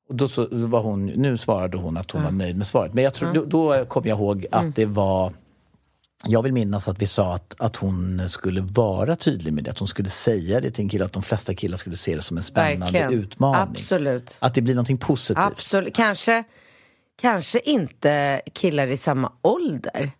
[0.09, 2.93] Och då så var hon, nu svarade hon att hon var nöjd med svaret.
[2.93, 4.73] Men jag tror, då, då kom jag ihåg att Mm.
[4.75, 5.33] det var
[6.25, 9.71] jag vill minnas att vi sa att, att hon skulle vara tydlig med det.
[9.71, 11.05] Att hon skulle säga det till en kille.
[11.05, 13.13] Att de flesta killar skulle se det som en spännande Verkligen.
[13.13, 13.61] utmaning.
[13.75, 14.37] Absolut.
[14.41, 15.43] Att det blir någonting positivt.
[15.45, 15.95] Absolut.
[15.95, 16.43] Kanske,
[17.21, 20.11] kanske inte killar i samma ålder.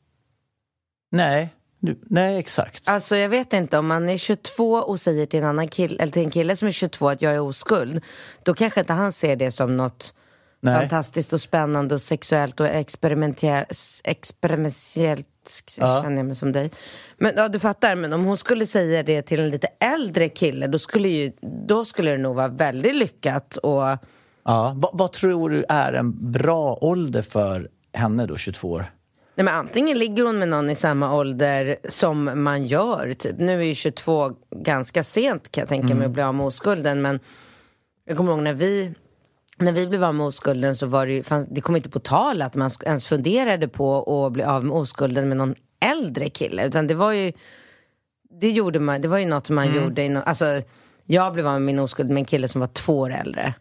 [1.11, 2.87] Nej, nu, nej exakt.
[2.87, 6.11] Alltså jag vet inte, om man är 22 och säger till en annan kille, eller
[6.13, 8.01] till en kille som är 22 att jag är oskuld,
[8.43, 10.13] då kanske inte han ser det som något
[10.59, 10.79] Nej.
[10.79, 15.27] fantastiskt och spännande och sexuellt och experimentellt, experimentellt
[15.77, 16.01] Ja.
[16.03, 16.71] känner jag mig som dig.
[17.17, 20.67] Men ja, du fattar, men om hon skulle säga det till en lite äldre kille,
[20.67, 21.31] då skulle, ju,
[21.67, 23.97] då skulle det nog vara väldigt lyckat och
[24.43, 24.73] Ja.
[24.75, 28.85] Vad, vad tror du är en bra ålder för henne då, 22 år?
[29.37, 33.13] Nej, men antingen ligger hon med någon i samma ålder som man gör.
[33.13, 33.35] Typ.
[33.39, 37.01] Nu är ju 22 ganska sent kan jag tänka mig att bli av med oskulden.
[37.01, 37.19] Men
[38.05, 38.93] jag kommer ihåg när vi,
[39.57, 41.99] när vi blev av med oskulden så var det ju, fanns, det kom inte på
[41.99, 46.67] tal att man ens funderade på att bli av med oskulden med någon äldre kille.
[46.67, 47.33] Utan det var ju,
[48.39, 50.03] det gjorde man, det var ju något man gjorde.
[50.03, 50.61] I no, alltså,
[51.05, 53.53] jag blev av med min oskuld med en kille som var två år äldre.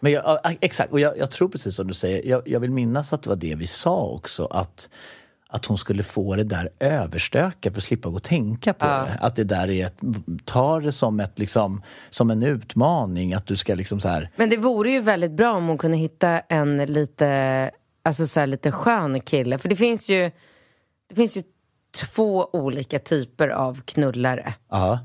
[0.00, 2.26] Men jag, ja, exakt, och jag, jag tror precis som du säger.
[2.26, 4.44] Jag, jag vill minnas att det var det vi sa också.
[4.44, 4.88] Att,
[5.48, 9.18] att hon skulle få det där överstöka för att slippa gå och tänka på det.
[9.20, 10.00] Att det där är ett,
[10.44, 13.34] ta det som, ett, liksom, som en utmaning.
[13.34, 14.30] Att du ska liksom så här...
[14.36, 17.70] Men det vore ju väldigt bra om hon kunde hitta en lite,
[18.02, 19.58] alltså så lite skön kille.
[19.58, 20.30] För det finns ju,
[21.08, 21.42] det finns ju
[21.96, 24.54] två olika typer av knullare.
[24.70, 24.98] Ja.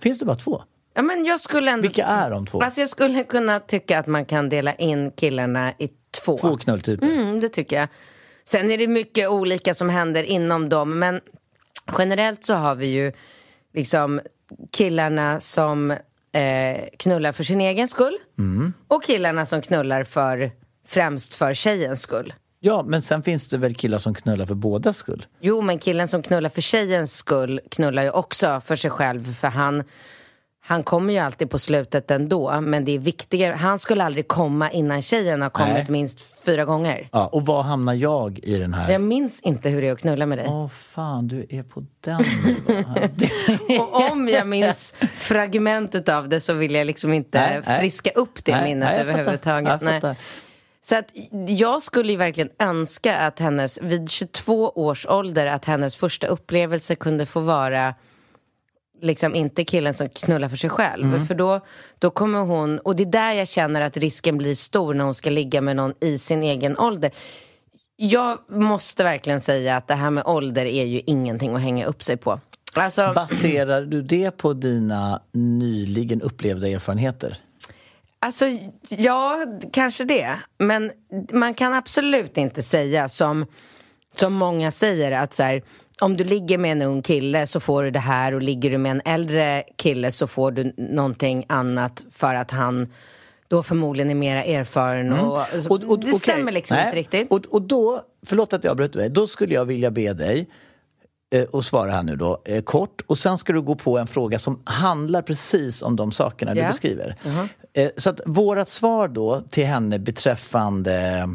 [0.00, 0.62] Finns det bara två?
[0.94, 1.82] Ja, men jag skulle ändå...
[1.82, 2.62] Vilka är de två?
[2.62, 5.88] Alltså jag skulle kunna tycka att man kan dela in killarna i
[6.24, 6.38] två.
[6.38, 7.06] Två knulltyper?
[7.06, 7.88] Mm, det tycker jag.
[8.44, 11.20] Sen är det mycket olika som händer inom dem, men
[11.98, 13.12] generellt så har vi ju
[13.74, 14.20] liksom
[14.72, 18.18] killarna som eh, knullar för sin egen skull
[18.88, 20.50] och killarna som knullar för
[20.86, 22.34] främst för tjejens skull.
[22.60, 25.26] Ja, men sen finns det väl killar som knullar för bådas skull?
[25.40, 29.48] Jo, men killen som knullar för tjejens skull knullar ju också för sig själv för
[29.48, 29.84] han
[30.66, 33.54] han kommer ju alltid på slutet ändå, men det är viktigare.
[33.54, 35.86] Han skulle aldrig komma innan tjejen har kommit Nej.
[35.88, 37.08] minst fyra gånger.
[37.12, 38.92] Ja, och var hamnar jag i den här?
[38.92, 40.46] Jag minns inte hur det är att knulla med dig.
[40.48, 42.20] Åh fan, du är på den
[43.80, 48.44] Och om jag minns fragment av det så vill jag liksom inte Nej, friska upp
[48.44, 49.80] det Nej, minnet nej, överhuvudtaget.
[49.82, 50.16] Nej.
[50.82, 51.08] Så att
[51.48, 56.94] jag skulle ju verkligen önska att hennes, vid 22 års ålder, att hennes första upplevelse
[56.94, 57.94] kunde få vara
[59.04, 61.04] liksom inte killen som knullar för sig själv.
[61.04, 61.26] Mm.
[61.26, 61.60] För då,
[61.98, 65.14] då kommer hon, och det är där jag känner att risken blir stor när hon
[65.14, 67.10] ska ligga med någon i sin egen ålder.
[67.96, 72.02] Jag måste verkligen säga att det här med ålder är ju ingenting att hänga upp
[72.02, 72.40] sig på.
[72.74, 77.38] Alltså, Baserar du det på dina nyligen upplevda erfarenheter?
[78.18, 78.46] Alltså,
[78.88, 80.38] ja, kanske det.
[80.58, 80.92] Men
[81.32, 83.46] man kan absolut inte säga som,
[84.16, 85.62] som många säger att så här,
[86.00, 88.78] om du ligger med en ung kille så får du det här och ligger du
[88.78, 92.92] med en äldre kille så får du någonting annat för att han
[93.48, 95.12] då förmodligen är mera erfaren.
[95.12, 96.12] Och, det okej.
[96.18, 96.86] stämmer liksom Nej.
[96.86, 97.30] inte riktigt.
[97.30, 100.48] Och, och då, förlåt att jag bröt dig, då skulle jag vilja be dig
[101.34, 103.02] eh, och svara här nu då, eh, kort.
[103.06, 106.60] Och sen ska du gå på en fråga som handlar precis om de sakerna du
[106.60, 106.68] Ja.
[106.68, 107.16] beskriver.
[107.72, 111.28] Eh, så att vårat svar då till henne beträffande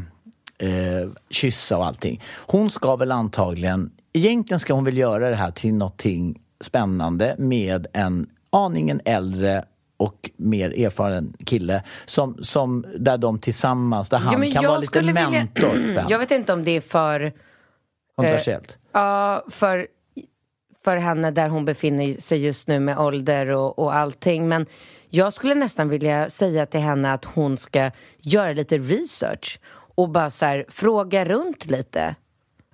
[0.60, 2.22] eh, kyssa och allting.
[2.48, 7.88] Hon ska väl antagligen, egentligen ska hon väl göra det här till någonting spännande med
[7.94, 9.64] en aningen äldre
[9.98, 15.00] och mer erfaren kille som, som där de tillsammans, där han Jo, kan vara lite
[15.02, 16.06] vilja- mentor för henne.
[16.10, 17.32] Jag vet inte om det är för...
[18.16, 18.78] Kontroversiellt.
[18.92, 19.88] Ja, för,
[20.84, 24.48] för henne där hon befinner sig just nu med ålder och, och allting.
[24.48, 24.66] Men
[25.10, 27.92] jag skulle nästan vilja säga till henne att hon ska
[28.22, 29.60] göra lite research
[30.02, 32.16] och bara så här, fråga runt lite.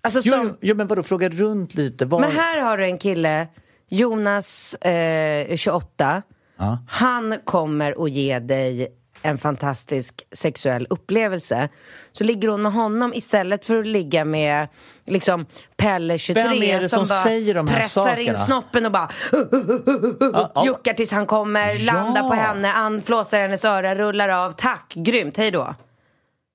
[0.01, 2.05] Alltså Jo, som, jo, jo, men vadå, fråga runt lite.
[2.05, 2.19] Var...
[2.19, 3.47] Men här har du en kille,
[3.89, 6.21] Jonas, eh, 28.
[6.57, 6.77] Ja.
[6.89, 8.87] Han kommer att ge dig
[9.21, 11.69] en fantastisk sexuell upplevelse.
[12.11, 14.67] Så ligger hon med honom istället för att ligga med
[15.05, 15.45] liksom
[15.77, 18.45] Pelle 23 Vem är det som bara säger de här pressar in sakerna?
[18.45, 19.09] snoppen och bara
[20.33, 20.65] Ja, ja.
[20.65, 21.93] juckar tills han kommer, Ja.
[21.93, 24.51] landar på henne, anflåsar hennes öra, rullar av.
[24.51, 25.75] Tack, grymt, hej då.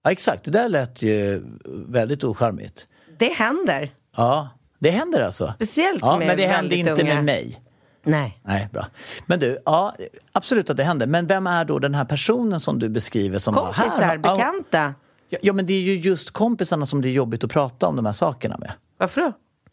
[0.02, 1.42] Ja, exakt, det där lät ju
[1.86, 2.86] väldigt ocharmigt.
[3.18, 3.90] Det händer.
[4.16, 5.52] Ja, det händer alltså?
[5.54, 7.14] Speciellt ja, med Men det hände inte unga.
[7.14, 7.62] med mig.
[8.02, 8.40] Nej.
[8.42, 8.86] Nej, bra.
[9.26, 9.94] Men du, ja,
[10.32, 11.06] absolut att det hände.
[11.06, 14.94] Men vem är då den här personen som du beskriver som Kompisar, här, bekanta.
[15.28, 17.96] Ja, ja, men det är ju just kompisarna som det är jobbigt att prata om
[17.96, 18.72] de här sakerna med.
[18.98, 19.32] Varför då?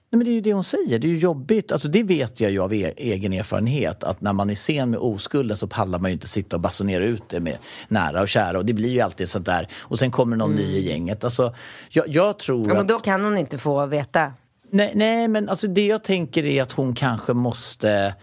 [0.10, 1.72] Nej, men det är ju det hon säger, det är ju jobbigt.
[1.72, 5.00] Alltså, det vet jag ju av e- egen erfarenhet att när man är sen med
[5.00, 8.58] oskulden så pallar man ju inte sitta och basunera ut det med nära och kära
[8.58, 9.68] och det blir ju alltid sånt där.
[9.80, 11.24] Och sen kommer någon ny i gänget.
[11.24, 11.54] Alltså,
[11.90, 12.70] jag, jag tror Mm.
[12.70, 14.34] Ja, men då kan hon inte få veta.
[14.72, 18.16] Nej, nej, men alltså det jag tänker är att hon kanske måste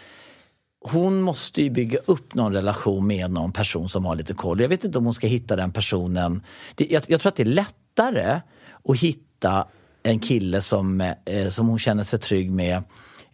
[0.84, 4.60] hon måste ju bygga upp någon relation med någon person som har lite koll.
[4.60, 6.42] Jag vet inte om hon ska hitta den personen.
[6.74, 8.40] Det, jag, jag tror att det är lättare
[8.88, 9.66] att hitta
[10.04, 12.82] en kille som, eh, som hon känner sig trygg med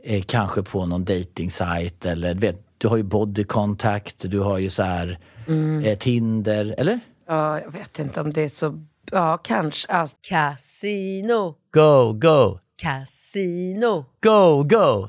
[0.02, 1.50] eh, kanske på någon dating
[2.04, 5.18] eller du vet, du har ju body contact, du har ju så här
[5.84, 7.00] eh, Tinder, eller?
[7.28, 8.86] Ja, jag vet inte om det är så...
[9.12, 9.92] Ja, kanske.
[9.92, 10.06] Ja.
[10.28, 15.08] Casino, Go, go, casino, go, go!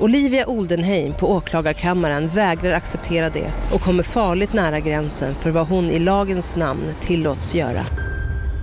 [0.00, 5.90] Olivia Oldenheim på åklagarkammaren vägrar acceptera det och kommer farligt nära gränsen för vad hon
[5.90, 7.84] i lagens namn tillåts göra.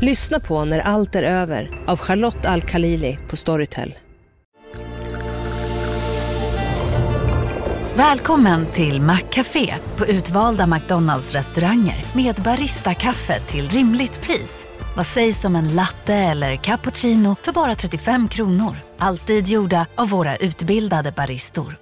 [0.01, 3.95] Lyssna på När allt är över av Charlotte Al-Khalili på Storytel.
[7.95, 14.65] Välkommen till Maccafé på utvalda McDonalds restauranger med Baristakaffe till rimligt pris.
[14.95, 18.75] Vad sägs om en latte eller cappuccino för bara 35 kronor?
[18.97, 21.77] Alltid gjorda av våra utbildade baristor.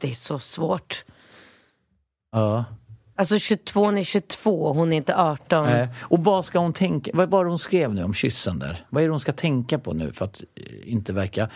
[0.00, 1.04] Det är så svårt.
[2.32, 2.64] Ja.
[3.16, 5.68] Alltså 22, hon är 22, hon är inte 18.
[5.68, 8.86] Eh, och vad ska hon tänka, vad var det hon skrev nu om kyssen där?
[8.90, 11.50] Vad är det hon ska tänka på nu för att eh, inte verka...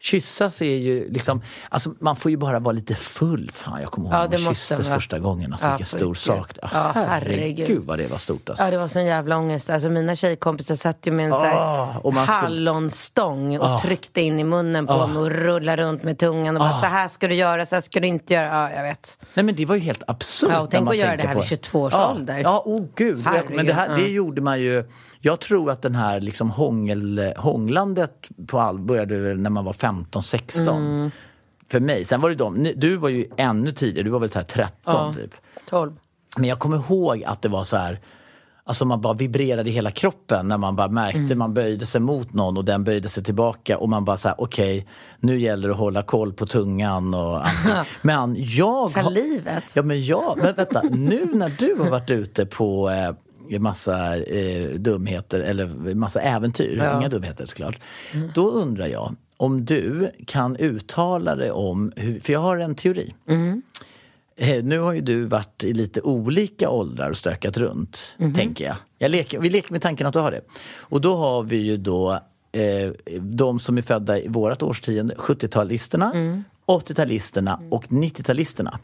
[0.00, 3.50] Kyssas är ju liksom, alltså man får ju bara vara lite full.
[3.52, 5.52] Fan jag kommer ihåg Ja, när man kysstes första gången.
[5.52, 6.16] Alltså Ja, vilken stor gud.
[6.16, 6.50] sak.
[6.62, 7.38] Ja, herregud.
[7.40, 7.84] herregud.
[7.84, 8.64] vad det var stort alltså.
[8.64, 9.70] Ja, det var sån jävla ångest.
[9.70, 13.78] Alltså mina tjejkompisar satt ju med en Ah, man skulle- hallonstång och Ah.
[13.80, 15.06] tryckte in i munnen på Ah.
[15.06, 16.80] mig och rullade runt med tungan och bara Ah.
[16.80, 18.46] så här ska du göra, så här ska du inte göra.
[18.46, 19.18] Ja, jag vet.
[19.34, 20.50] Nej men det var ju helt absurt.
[20.52, 22.12] Ja, och tänk att göra det här vid 22 års ja.
[22.12, 22.38] ålder.
[22.38, 23.22] Ja, oh gud.
[23.24, 24.84] Herregud, men det, här, det gjorde man ju...
[25.20, 30.76] Jag tror att den här liksom hångel, hånglandet på all började när man var 15-16.
[30.76, 31.10] Mm.
[31.70, 32.04] För mig.
[32.04, 34.72] Sen var det de, du var ju ännu tidigare, du var väl så här 13
[34.84, 35.12] Ja.
[35.14, 35.34] typ.
[35.70, 35.92] 12.
[36.38, 37.98] Men jag kommer ihåg att det var så här
[38.64, 41.38] Alltså man bara vibrerade i hela kroppen när man bara märkte, Mm.
[41.38, 44.86] man böjde sig mot någon och den böjde sig tillbaka och man bara såhär, okej,
[45.20, 47.72] nu gäller det att hålla koll på tungan och allting.
[48.02, 48.66] Men jag...
[48.72, 49.64] har- Salivet.
[49.74, 53.14] Ja men jag, men vänta, nu när du har varit ute på eh,
[53.58, 56.98] massa eh, dumheter eller massa äventyr, Ja.
[56.98, 57.80] inga dumheter såklart.
[58.34, 63.14] Då undrar jag om du kan uttala dig om, hur, för jag har en teori.
[64.36, 68.76] Eh, Nu har ju du varit i lite olika åldrar och stökat runt, tänker jag.
[68.98, 70.40] jag leker, vi leker med tanken att du har det.
[70.80, 72.12] Och då har vi ju då
[72.52, 78.78] eh, de som är födda i vårat årtionde, 70-talisterna, 80-talisterna och 90-talisterna.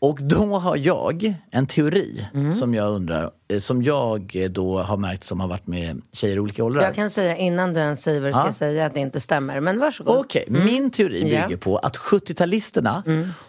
[0.00, 4.96] Och då har jag en teori som jag undrar, eh, som jag eh, då har
[4.96, 6.82] märkt som har varit med tjejer i olika åldrar.
[6.82, 8.52] Jag kan säga innan du ens säger vad du ska Ja.
[8.52, 9.60] säga att det inte stämmer.
[9.60, 10.16] Men varsågod.
[10.16, 11.44] Okej, min teori bygger Ja.
[11.44, 11.58] Mm.
[11.58, 13.02] på att 70-talisterna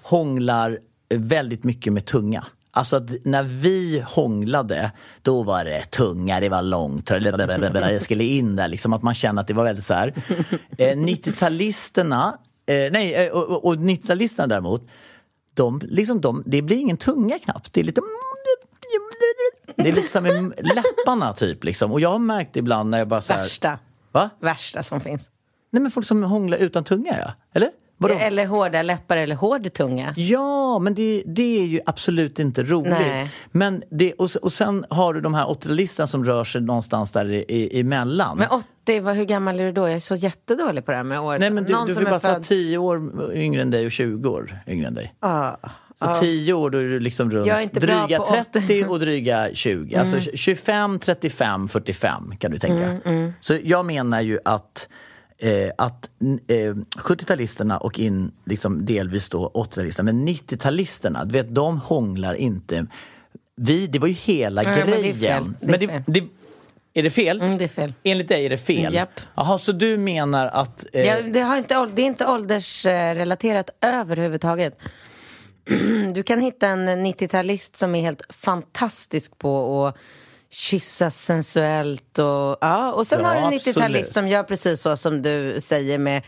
[0.03, 0.79] hånglar
[1.13, 2.45] väldigt mycket med tunga.
[2.71, 8.55] Alltså att när vi hånglade, då var det tunga, det var långt, det skulle in
[8.55, 10.13] där liksom, att man känner att det var väldigt så här.
[10.77, 12.33] Eh, 90-talisterna,
[12.65, 14.87] eh, nej, eh, och- och 90-talisterna däremot,
[15.59, 17.73] de, liksom de, det blir ingen tunga knappt.
[17.73, 18.01] Det är lite
[19.75, 21.91] det är lite som med läpparna typ liksom.
[21.91, 23.79] Och jag har märkt ibland när jag bara så här, Värsta.
[24.11, 24.29] Va?
[24.39, 25.29] Värsta som finns.
[25.71, 27.33] Nej men folk som hånglar utan tunga ja.
[27.53, 27.69] Eller?
[27.97, 28.15] Vadå?
[28.15, 30.13] Eller hårda läppar eller hård tunga.
[30.17, 32.91] Ja, men det, det är ju absolut inte roligt.
[32.91, 33.31] Nej.
[33.51, 37.31] Men det, och, och sen har du de här 80-listorna som rör sig någonstans där
[37.31, 38.37] i, i, emellan.
[38.37, 38.47] Men
[38.89, 39.81] 80, vad, hur gammal är du då?
[39.81, 41.39] Jag är så jättedålig på det här med år.
[41.39, 43.91] Nej men du, Någon du är bara ta född- 10 år yngre än dig och
[43.91, 45.13] 20 år yngre än dig.
[45.19, 45.57] Ja.
[45.99, 46.15] Så Ja.
[46.15, 48.43] 10 år då är du liksom runt Jag är inte bra dryga på 80.
[48.51, 49.95] 30 och dryga 20.
[49.95, 52.97] Alltså 25, 35, 45 kan du tänka.
[53.39, 54.87] Så jag menar ju att
[55.41, 56.09] Eh, att
[56.47, 56.55] eh,
[56.97, 62.85] 70-talisterna och in liksom delvis då 80-talisterna, men 90-talisterna, du vet de hånglar inte.
[63.55, 65.15] Vi, det var ju hela Nej, men det är grejen.
[65.19, 65.53] fel.
[65.59, 66.03] Det är Men det, fel.
[66.07, 66.23] det,
[66.93, 67.41] är det fel?
[67.41, 67.93] Mm, det är fel.
[68.03, 68.93] Enligt dig är det fel?
[68.93, 69.19] Japp.
[69.35, 70.85] Jaha, så du menar att...
[70.93, 74.77] eh, Ja, det, har inte, det är inte åldersrelaterat överhuvudtaget.
[76.13, 79.95] Du kan hitta en 90-talist som är helt fantastisk på att
[80.51, 82.91] kyssa sensuellt och ja.
[82.91, 83.77] Och sen Ja, har du en absolut.
[83.77, 86.21] 90-talist som gör precis så som du säger med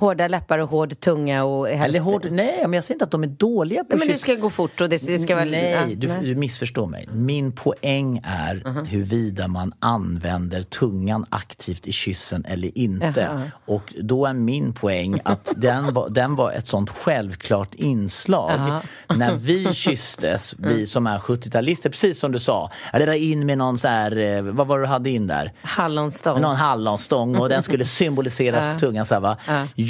[0.00, 1.88] hårda läppar och hård tunga och helst...
[1.88, 4.12] Eller hård, nej, men jag säger inte att de är dåliga på Nej, men det
[4.14, 4.22] kyss.
[4.22, 5.44] ska gå fort och det, det ska vara...
[5.44, 6.18] Nej, ja, du, nej.
[6.22, 7.08] Du missförstår mig.
[7.12, 13.20] Min poäng är huruvida man använder tungan aktivt i kyssen eller inte.
[13.20, 13.42] Jaha.
[13.66, 18.80] Och då är min poäng att den var, den var ett sånt självklart inslag.
[19.16, 20.70] När vi kysstes, Mm.
[20.76, 22.70] vi som är 70-talister, precis som du sa.
[22.92, 25.52] Det där in med någon så här, eh, vad var det du hade in där?
[25.62, 26.40] Hallonstång.
[26.40, 29.06] Någon hallonstång och den skulle symboliseras på tungan.
[29.06, 29.36] Så här, va?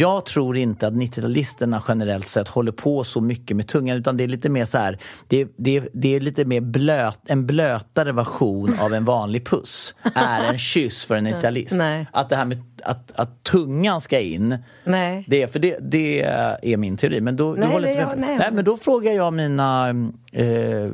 [0.00, 4.24] Jag tror inte att 90-talisterna generellt sett håller på så mycket med tungan utan det
[4.24, 4.98] är lite mer så här,
[5.28, 9.94] det, det, det är lite mer blöt, en blötare version av en vanlig puss.
[10.14, 11.76] Är en kyss för en 90-talist.
[11.76, 12.06] Nej.
[12.12, 14.58] Att det här med att, att tungan ska in.
[14.84, 15.24] Nej.
[15.28, 17.20] Det för det, det är min teori.
[17.20, 18.36] Men då, Nej, du håller inte jag- nej.
[18.38, 19.88] nej, men då frågar jag mina,
[20.32, 20.46] eh,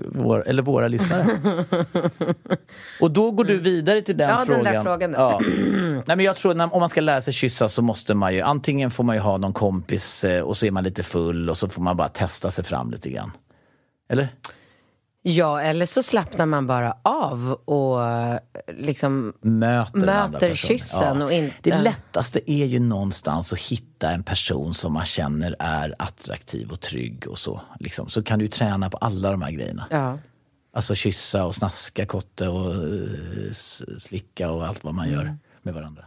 [0.09, 1.27] vår, eller våra lyssnare.
[3.01, 4.65] Och då går du vidare till den Ja, den frågan.
[4.65, 5.19] där frågan då.
[5.19, 5.41] Ja.
[6.07, 8.41] Nej, men jag tror när, om man ska lära sig kyssa så måste man ju,
[8.41, 11.57] antingen får man ju ha någon kompis eh, och så är man lite full och
[11.57, 13.31] så får man bara testa sig fram lite grann.
[14.09, 14.29] Eller?
[15.29, 18.39] Ja, eller så slappnar man bara av och eh,
[18.79, 21.57] liksom möter, möter kyssen och inte...
[21.63, 26.81] Det lättaste är ju någonstans att hitta en person som man känner är attraktiv och
[26.81, 27.61] trygg och så.
[27.81, 28.09] Liksom.
[28.09, 29.87] Så kan du träna på alla de här grejerna.
[29.91, 30.19] Ja.
[30.73, 33.53] Alltså kyssa och snaska, kotte och eh,
[33.99, 35.19] slicka och allt vad man Mm.
[35.19, 36.05] gör med varandra.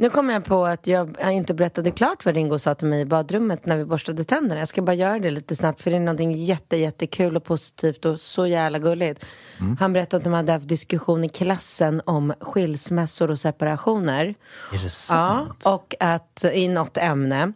[0.00, 3.04] Nu kom jag på att jag inte berättade klart vad Ringo sa till mig i
[3.04, 4.60] badrummet när vi borstade tänderna.
[4.60, 8.04] Jag ska bara göra det lite snabbt för det är någonting jätte, jättekul och positivt
[8.04, 9.26] och så jävla gulligt.
[9.60, 9.76] Mm.
[9.76, 14.34] Han berättade att de hade haft diskussion i klassen om skilsmässor och separationer.
[14.72, 15.62] Är det sant?
[15.64, 17.52] Ja, och att i något ämne.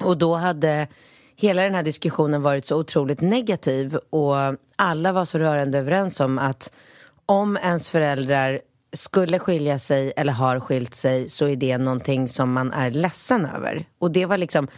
[0.00, 0.88] Och då hade
[1.36, 4.36] hela den här diskussionen varit så otroligt negativ och
[4.76, 6.72] alla var så rörande överens om att
[7.26, 8.60] om ens föräldrar
[8.94, 13.48] skulle skilja sig eller har skilt sig så är det någonting som man är ledsen
[13.56, 13.84] över.
[13.98, 14.68] Och det var liksom,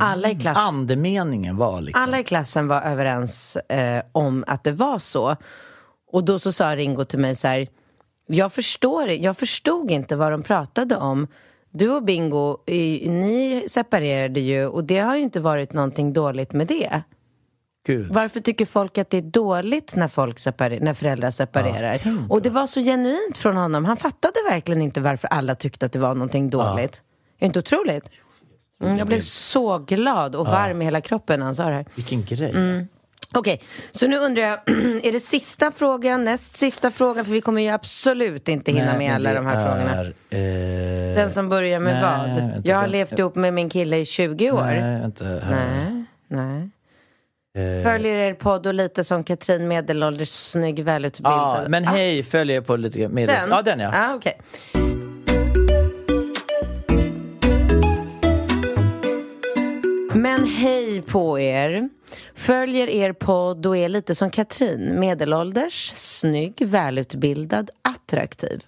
[0.00, 0.62] alla i klassen...
[0.62, 2.02] Andemeningen var liksom...
[2.02, 5.36] Alla i klassen var överens eh, om att det var så.
[6.12, 7.68] Och då så sa Ringo till mig så här,
[8.26, 11.26] jag förstår jag förstod inte vad de pratade om.
[11.70, 12.58] Du och Bingo,
[13.06, 17.02] ni separerade ju och det har ju inte varit någonting dåligt med det.
[17.86, 18.12] Gud.
[18.12, 21.96] Varför tycker folk att det är dåligt när, folk separer- när föräldrar separerar?
[22.28, 23.84] och det var så genuint från honom.
[23.84, 26.94] Han fattade verkligen inte varför alla tyckte att det var någonting dåligt.
[26.96, 28.04] Är det inte otroligt?
[28.82, 31.86] Mm, jag blev så glad och varm i hela kroppen när han sa det här.
[31.94, 32.50] Vilken grej.
[32.50, 32.88] Mm.
[33.36, 33.62] Okej,
[33.92, 34.58] så nu undrar jag,
[35.06, 37.24] är det sista frågan, näst sista frågan?
[37.24, 39.92] För vi kommer ju absolut inte hinna Nej, med alla de här frågorna.
[40.30, 42.36] är, eh, Den som börjar med nej, vad?
[42.36, 44.62] vänta, jag har levt ihop med min kille i 20 år.
[44.62, 45.24] Nej, vänta.
[45.24, 45.50] här.
[45.50, 46.70] Nej, nej.
[47.58, 51.62] Eh, Följer er podd och lite som Katrin, medelålders, snygg, välutbildad.
[51.62, 53.50] Ja, men hej, följer på lite med Den?
[53.50, 53.90] Ja, den ja.
[53.94, 54.40] Ah, okej.
[60.14, 61.88] Men hej på er.
[62.34, 65.00] Följer er podd och är lite som Katrin.
[65.00, 68.64] Medelålders, snygg, välutbildad, attraktiv.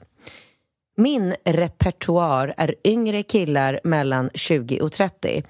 [0.96, 5.42] Min repertoar är yngre killar mellan 20 och 30.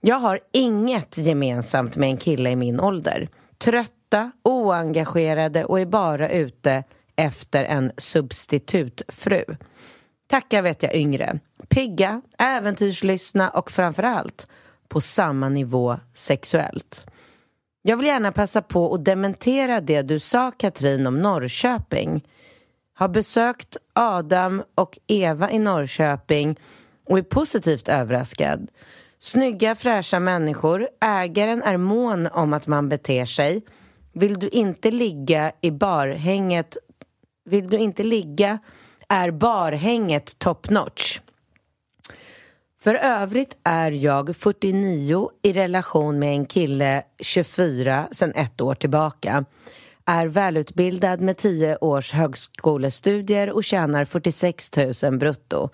[0.00, 3.28] Jag har inget gemensamt med en kille i min ålder.
[3.58, 6.84] Trötta, oengagerade och är bara ute
[7.16, 9.44] efter en substitutfru.
[10.26, 11.38] Tacka vet jag yngre.
[11.68, 14.46] Pigga, äventyrslystna och framför allt
[14.88, 17.06] på samma nivå sexuellt.
[17.82, 22.24] Jag vill gärna passa på att dementera det du sa Katrin om Norrköping.
[22.94, 26.58] Har besökt Adam och Eva i Norrköping
[27.06, 28.68] och är positivt överraskad.
[29.18, 30.88] Snygga, fräscha människor.
[31.00, 33.62] Ägaren är mån om att man beter sig.
[34.12, 36.76] Vill du inte ligga i barhänget
[37.44, 38.58] Vill du inte ligga
[39.08, 41.20] är barhänget top notch.
[42.80, 49.44] För övrigt är jag 49 i relation med en kille 24 sedan ett år tillbaka.
[50.04, 54.70] Är välutbildad med 10 års högskolestudier och tjänar 46
[55.02, 55.70] 000 brutto.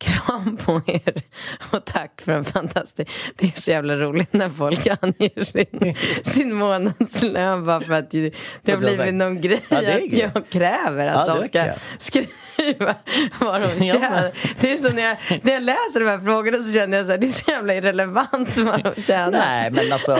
[0.00, 1.22] Kram på er
[1.70, 3.10] och tack för en fantastisk...
[3.36, 8.32] Det är så jävla roligt när folk anger sin, sin månadslön bara för att det
[8.66, 11.64] har blivit någon grej Ja, att jag kräver att Ja, de ska
[11.98, 12.94] skriva
[13.40, 14.32] vad de tjänar.
[14.60, 17.12] Det är så när jag, när jag läser de här frågorna så känner jag så
[17.12, 19.30] här, det är så jävla irrelevant vad de tjänar.
[19.30, 20.18] Nej, men alltså...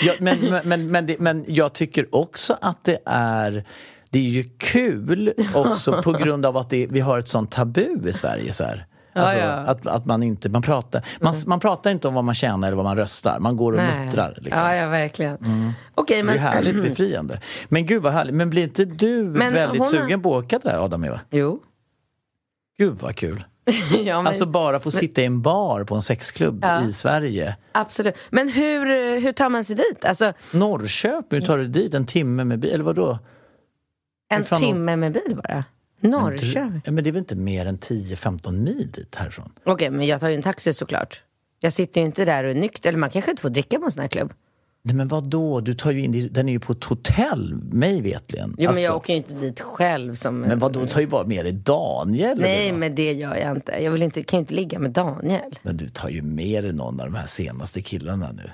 [0.00, 3.64] Jag, men, men, men, men, det, men jag tycker också att det är...
[4.10, 8.08] Det är ju kul också på grund av att det, vi har ett sånt tabu
[8.08, 8.52] i Sverige.
[8.52, 8.86] Så här.
[9.12, 9.52] Alltså, Ja, ja.
[9.52, 10.48] Att, att man inte...
[10.48, 13.38] Man pratar, man, man pratar inte om vad man tjänar eller vad man röstar.
[13.38, 14.04] Man går och Nej.
[14.04, 14.38] muttrar.
[14.40, 14.64] Liksom.
[14.64, 15.36] Ja, ja, verkligen.
[16.06, 16.34] Det är men...
[16.34, 17.40] ju härligt befriande.
[17.68, 18.34] Men gud vad härligt.
[18.34, 21.20] Men blir inte du Men väldigt hon sugen på att åka det här Adam Eva?
[21.30, 21.62] Jo.
[22.78, 23.44] Gud vad kul.
[24.04, 26.84] ja, men, Alltså bara få sitta i en bar på en sexklubb Ja.
[26.84, 27.56] i Sverige.
[27.72, 28.14] Absolut.
[28.30, 28.86] Men hur,
[29.20, 30.04] hur tar man sig dit?
[30.04, 31.94] Alltså, Norrköping, hur tar du dit?
[31.94, 32.70] En timme med bil?
[32.74, 33.18] Eller vadå?
[34.30, 35.64] en timme med bil bara?
[36.00, 36.80] Norrköping?
[36.84, 39.52] Ja, men det är väl inte mer än 10-15 mil dit härifrån?
[39.64, 41.22] Okej, men jag tar ju en taxi såklart.
[41.60, 42.88] Jag sitter ju inte där och är nykter.
[42.88, 44.32] Eller man kanske inte får dricka på en sån här klubb.
[44.82, 45.60] Nej men vadå?
[45.60, 48.48] Du tar ju in, den är ju på ett hotell, mig vetligen.
[48.48, 50.40] Jo, men Alltså, jag åker ju inte dit själv som...
[50.40, 52.38] men vadå, tar ju bara med dig Daniel?
[52.40, 52.80] Nej, vad?
[52.80, 53.72] men det gör jag inte.
[53.84, 55.58] Jag vill inte, kan ju inte ligga med Daniel.
[55.62, 58.50] Men du tar ju med dig någon av de här senaste killarna nu.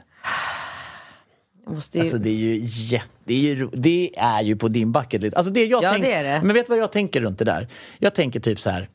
[1.93, 2.01] Ju...
[2.01, 5.37] Alltså det är ju jätte, det är ju, det är ju på din bucket list.
[5.37, 6.47] Alltså det jag Ja, tänk, det är det.
[6.47, 7.69] Men vet du vad jag tänker runt det där?
[7.99, 8.89] Jag tänker typ så här.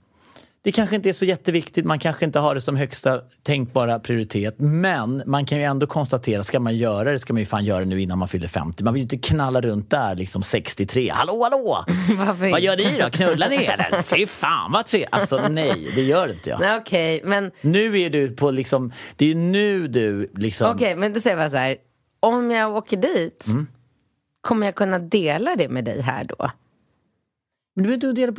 [0.62, 4.56] Det kanske inte är så jätteviktigt, man kanske inte har det som högsta tänkbara prioritet.
[4.58, 7.80] Men man kan ju ändå konstatera, ska man göra det ska man ju fan göra
[7.80, 8.84] det nu innan man fyller 50.
[8.84, 11.10] Man vill ju inte knalla runt där liksom 63.
[11.10, 11.86] Hallå, hallå!
[12.52, 13.10] Vad gör ni då?
[13.10, 14.02] Knullar ni eller?
[14.04, 15.10] Fy fan vad trevligt!
[15.12, 16.82] Alltså nej, det gör inte jag.
[16.82, 20.76] Okej, men, Nu är du på liksom, det är ju nu du liksom...
[20.76, 21.78] okej, men då säger jag bara så här.
[22.20, 23.68] Om jag åker dit, Mm.
[24.42, 26.52] kommer jag kunna dela det med dig här då?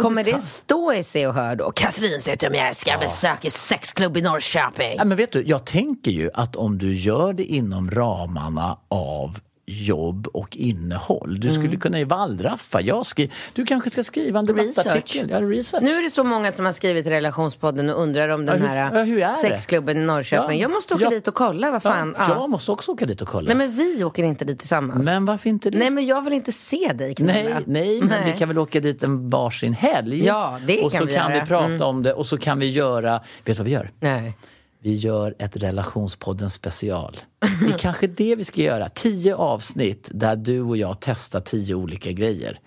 [0.02, 1.70] Kommer det stå i Se och Hör då?
[1.70, 4.94] Katrin Zytomierska besöker sexklubb i Norrköping.
[4.96, 9.38] Ja, men vet du, jag tänker ju att om du gör det inom ramarna av
[9.72, 11.40] jobb och innehåll.
[11.40, 11.80] Du skulle Mm.
[11.80, 12.80] kunna ju wallraffa.
[12.80, 15.30] Jag skri- du kanske ska skriva en debattartikel.
[15.30, 15.82] Ja, research.
[15.82, 18.68] Nu är det så många som har skrivit i relationspodden och undrar om den Ja,
[18.68, 20.56] hur- här hur sexklubben i Norrköping.
[20.58, 21.10] Ja, Jag måste åka ja.
[21.10, 22.14] dit och kolla, vad fan.
[22.18, 22.34] Ja, Ja.
[22.34, 23.46] Jag måste också åka dit och kolla.
[23.46, 25.04] Nej men vi åker inte dit tillsammans.
[25.04, 25.78] Men varför inte det?
[25.78, 27.32] Nej men jag vill inte se dig knulla.
[27.32, 28.32] Nej, nej, men Nej.
[28.32, 30.24] vi kan väl åka dit en varsin helg?
[30.26, 31.40] Ja, det Och kan så vi kan göra.
[31.42, 31.82] vi prata Mm.
[31.82, 33.90] om det och så kan vi göra, vet du vad vi gör?
[34.00, 34.36] Nej.
[34.82, 37.16] Vi gör ett relationspodden special.
[37.60, 38.88] Det är kanske det vi ska göra.
[38.88, 42.58] Tio avsnitt där du och jag testar tio olika grejer.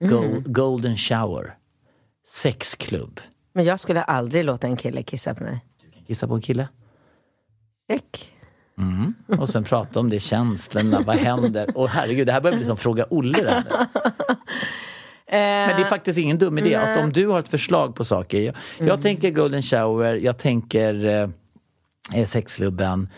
[0.00, 0.42] Go- Mm.
[0.46, 1.54] Golden shower.
[2.28, 3.20] Sexklubb.
[3.52, 5.64] Men jag skulle aldrig låta en kille kissa på mig.
[6.06, 6.68] Kissa på en kille.
[7.90, 8.32] Check.
[8.78, 9.14] Mm.
[9.38, 11.76] Och sen prata om det, känslorna, vad händer?
[11.76, 13.50] Och herregud, det här börjar bli som Fråga Olle.
[13.50, 13.70] Här nu.
[15.32, 16.74] Men det är faktiskt ingen dum idé.
[16.74, 18.40] Att om du har ett förslag på saker.
[18.40, 18.54] Jag,
[18.88, 21.28] jag tänker golden shower, jag tänker eh,
[22.26, 23.08] sexklubben.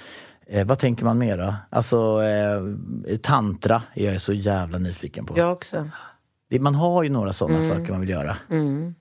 [0.47, 1.55] Eh, vad tänker man mer då?
[1.70, 5.39] Alltså eh, tantra är jag så jävla nyfiken på.
[5.39, 5.89] Jag också.
[6.51, 8.37] Det, man har ju några sådana saker man vill göra.
[8.51, 8.95] Mm.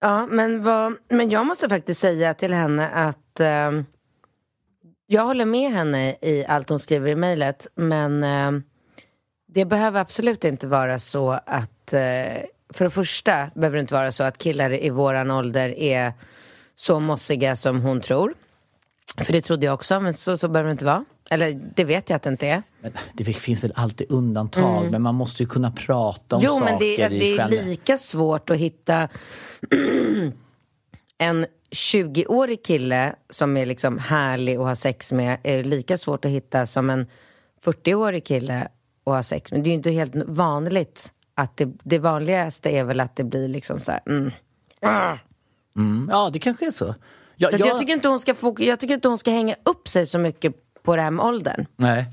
[0.00, 3.70] Ja, men, vad, men jag måste faktiskt säga till henne att eh,
[5.06, 8.62] jag håller med henne i allt hon skriver i mejlet, men eh,
[9.46, 14.12] det behöver absolut inte vara så att, eh, för det första behöver det inte vara
[14.12, 16.12] så att killar i våran ålder är
[16.82, 18.34] så mossiga som hon tror.
[19.16, 21.04] För det trodde jag också, men så, så behöver det inte vara.
[21.30, 22.62] Eller det vet jag att det inte är.
[22.80, 26.52] Men det finns väl alltid undantag, men man måste ju kunna prata om Mm.
[26.54, 29.08] Jo, saker men det, är- det är lika svårt att hitta
[31.18, 36.30] en 20-årig kille som är liksom härlig att ha sex med är lika svårt att
[36.30, 37.06] hitta som en
[37.64, 38.62] 40-årig kille
[39.04, 39.60] att ha sex med.
[39.62, 43.48] Det är ju inte helt vanligt att det, det vanligaste är väl att det blir
[43.48, 44.30] liksom så här, mm.
[44.80, 45.16] Ah.
[45.76, 46.94] Mm, ja, det kanske är så.
[47.36, 49.54] Ja, Så att jag, tycker inte hon ska fok- jag tycker inte hon ska hänga
[49.64, 51.66] upp sig så mycket på det här med åldern.
[51.76, 52.04] Nej.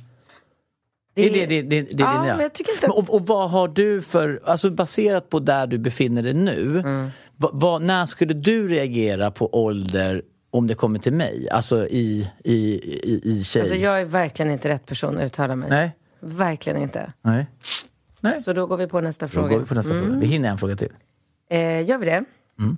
[1.13, 3.27] Det är det, det, det, det Ja, din- men jag tycker inte Men, och, och
[3.27, 7.09] vad har du för, alltså baserat på där du befinner dig nu, Mm.
[7.35, 11.49] vad, vad, när skulle du reagera på ålder om det kommer till mig?
[11.49, 13.59] Alltså i, i, i, i tjej?
[13.61, 15.69] Alltså jag är verkligen inte rätt person att uttala mig.
[15.69, 15.95] Nej.
[16.19, 17.13] Verkligen inte.
[17.21, 17.45] Nej.
[18.19, 18.41] Nej.
[18.43, 19.47] Så då går vi på nästa Då fråga.
[19.47, 20.05] går vi på nästa Mm.
[20.05, 20.19] fråga.
[20.19, 20.91] Vi hinner en fråga till.
[21.49, 22.23] Eh, gör vi det?
[22.59, 22.77] Mm.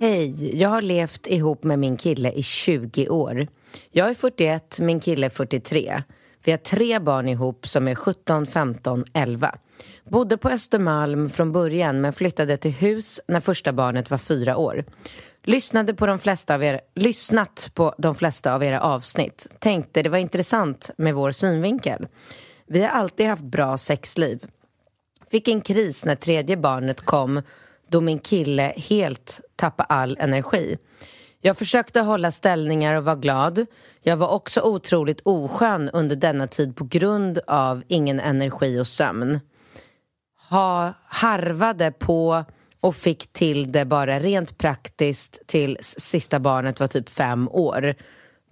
[0.00, 3.46] Hej, jag har levt ihop med min kille i 20 år.
[3.90, 6.02] Jag är 41, min kille är 43.
[6.44, 9.54] Vi har tre barn ihop som är 17, 15, 11.
[10.04, 14.84] Bodde på Östermalm från början men flyttade till hus när första barnet var fyra år.
[15.44, 19.46] Lyssnade på de flesta av er, lyssnat på de flesta av era avsnitt.
[19.58, 22.06] Tänkte det var intressant med vår synvinkel.
[22.66, 24.46] Vi har alltid haft bra sexliv.
[25.30, 27.42] Fick en kris när tredje barnet kom
[27.88, 30.78] då min kille helt tappade all energi.
[31.40, 33.66] Jag försökte hålla ställningar och var glad.
[34.00, 39.40] Jag var också otroligt oskön under denna tid på grund av ingen energi och sömn.
[40.50, 42.44] Ha, harvade på
[42.80, 47.94] och fick till det bara rent praktiskt till sista barnet var typ fem år.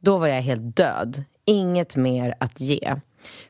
[0.01, 1.25] Då var jag helt död.
[1.45, 2.97] Inget mer att ge.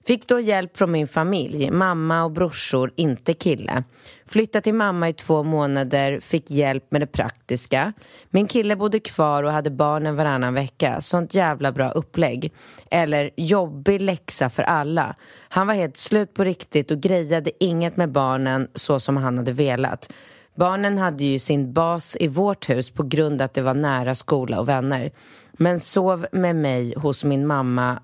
[0.06, 3.84] Fick då hjälp från min familj, mamma och brorsor, inte kille.
[4.28, 7.92] Flyttade till mamma i två månader, fick hjälp med det praktiska.
[8.30, 11.00] Min kille bodde kvar och hade barnen varannan vecka.
[11.00, 12.52] Sånt jävla bra upplägg.
[12.90, 15.16] Eller jobbig läxa för alla.
[15.48, 19.52] Han var helt slut på riktigt och grejade inget med barnen så som han hade
[19.52, 20.12] velat.
[20.54, 24.60] Barnen hade ju sin bas i vårt hus på grund att det var nära skola
[24.60, 25.10] och vänner.
[25.52, 28.02] Men sov med mig hos min mamma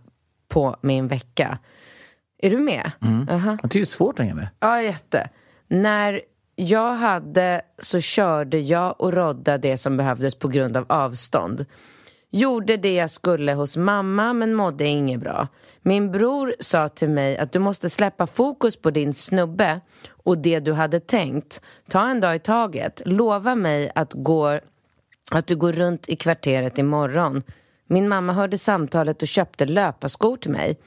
[0.49, 1.59] på min vecka.
[2.39, 2.91] Är du med?
[3.03, 3.29] Mm.
[3.29, 3.59] Aha.
[3.63, 4.49] Jag tycker det är svårt att hänga med.
[4.61, 5.29] Ja, jätte.
[5.73, 6.21] När
[6.57, 11.67] jag hade så körde jag och Rodda det som behövdes på grund av avstånd.
[12.31, 15.49] Gjorde det jag skulle hos mamma men mådde inget bra.
[15.83, 19.81] Min bror sa till mig att du måste släppa fokus på din snubbe
[20.25, 21.61] och det du hade tänkt.
[21.91, 23.03] Ta en dag i taget.
[23.05, 24.59] Lova mig att, gå,
[25.33, 27.43] att du går runt i kvarteret imorgon.
[27.87, 30.79] Min mamma hörde samtalet och köpte löparskor till mig.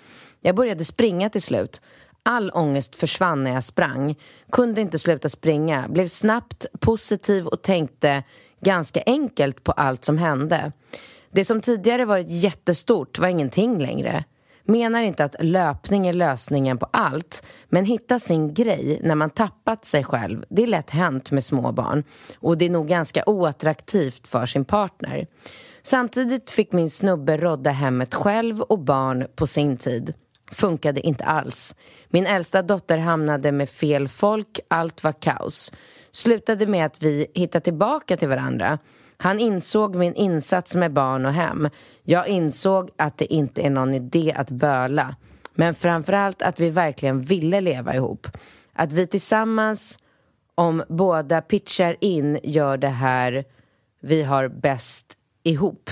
[0.42, 1.82] Jag började springa till slut.
[2.28, 4.16] All ångest försvann när jag sprang.
[4.52, 5.88] Kunde inte sluta springa.
[5.88, 8.24] Blev snabbt positiv och tänkte
[8.62, 10.72] ganska enkelt på allt som hände.
[11.32, 14.24] Det som tidigare varit jättestort var ingenting längre.
[14.64, 19.86] Menar inte att löpning är lösningen på allt, men hitta sin grej när man tappat
[19.86, 22.04] sig själv, det är lätt hänt med små barn.
[22.40, 25.28] Och det är nog ganska oattraktivt för sin partner.
[25.84, 30.14] Samtidigt fick min snubbe rodda hemmet själv och barn på sin tid.
[30.52, 31.76] Funkade inte alls.
[32.10, 35.72] Min äldsta dotter hamnade med fel folk, allt var kaos.
[36.12, 38.80] Slutade med att vi hittade tillbaka till varandra.
[39.18, 41.70] Han insåg min insats med barn och hem.
[42.04, 45.16] Jag insåg att det inte är någon idé att böla.
[45.54, 48.28] Men framförallt att vi verkligen ville leva ihop.
[48.74, 50.00] Att vi tillsammans,
[50.56, 53.46] om båda pitchar in, gör det här
[54.02, 55.90] vi har bäst ihop.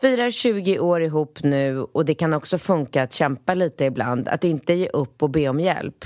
[0.00, 4.28] Firar 20 år ihop nu och det kan också funka att kämpa lite ibland.
[4.28, 6.04] Att inte ge upp och be om hjälp.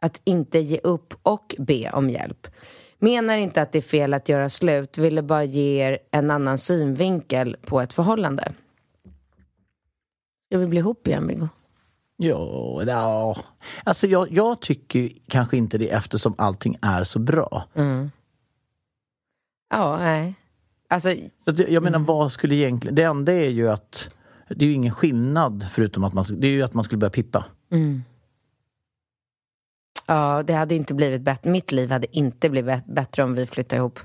[0.00, 2.46] Att inte ge upp och be om hjälp.
[2.98, 6.58] Menar inte att det är fel att göra slut, ville bara ge er en annan
[6.58, 8.52] synvinkel på ett förhållande.
[10.46, 11.48] Ska vi bli ihop igen, Viggo?
[12.16, 13.36] Ja, ja.
[13.84, 17.64] Alltså jag, jag tycker kanske inte det eftersom allting är så bra.
[17.74, 18.10] Mm.
[19.70, 20.34] Ja, nej.
[20.92, 21.14] Alltså,
[21.68, 22.94] jag menar, vad skulle egentligen...
[22.94, 24.10] Det enda är ju att
[24.48, 27.10] det är ju ingen skillnad förutom att man, det är ju att man skulle börja
[27.10, 27.44] pippa.
[27.70, 28.02] mm.
[30.06, 31.50] Ja, det hade inte blivit bättre.
[31.50, 33.98] Mitt liv hade inte blivit bättre om vi flyttade ihop.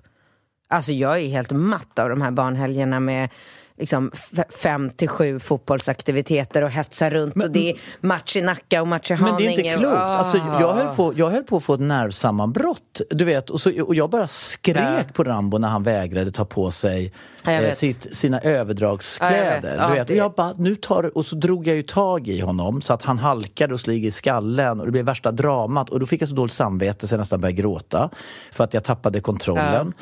[0.68, 3.30] Alltså jag är helt matt av de här barnhelgerna med
[3.78, 4.12] liksom
[4.50, 9.12] fem till sju fotbollsaktiviteter och hetsa runt och det är match i Nacka och match
[9.12, 9.34] i Haninge.
[9.34, 9.96] Men det är inte klokt.
[9.96, 10.00] Ah.
[10.00, 13.02] Alltså, jag, höll på, jag höll på att få ett nervsammanbrott.
[13.10, 15.00] Du vet, och, så, och jag bara skrek Ja.
[15.14, 17.14] på Rambo när han vägrade ta på sig
[17.44, 19.76] Ja, eh, sitt, sina överdragskläder.
[19.78, 20.10] Ja, du vet.
[20.10, 23.04] Och, jag bara, nu tar, och så drog jag ju tag i honom så att
[23.04, 25.90] han halkade och slog i skallen och det blev värsta dramat.
[25.90, 28.10] Och då fick jag så dåligt samvete så jag nästan började gråta
[28.52, 29.94] för att jag tappade kontrollen.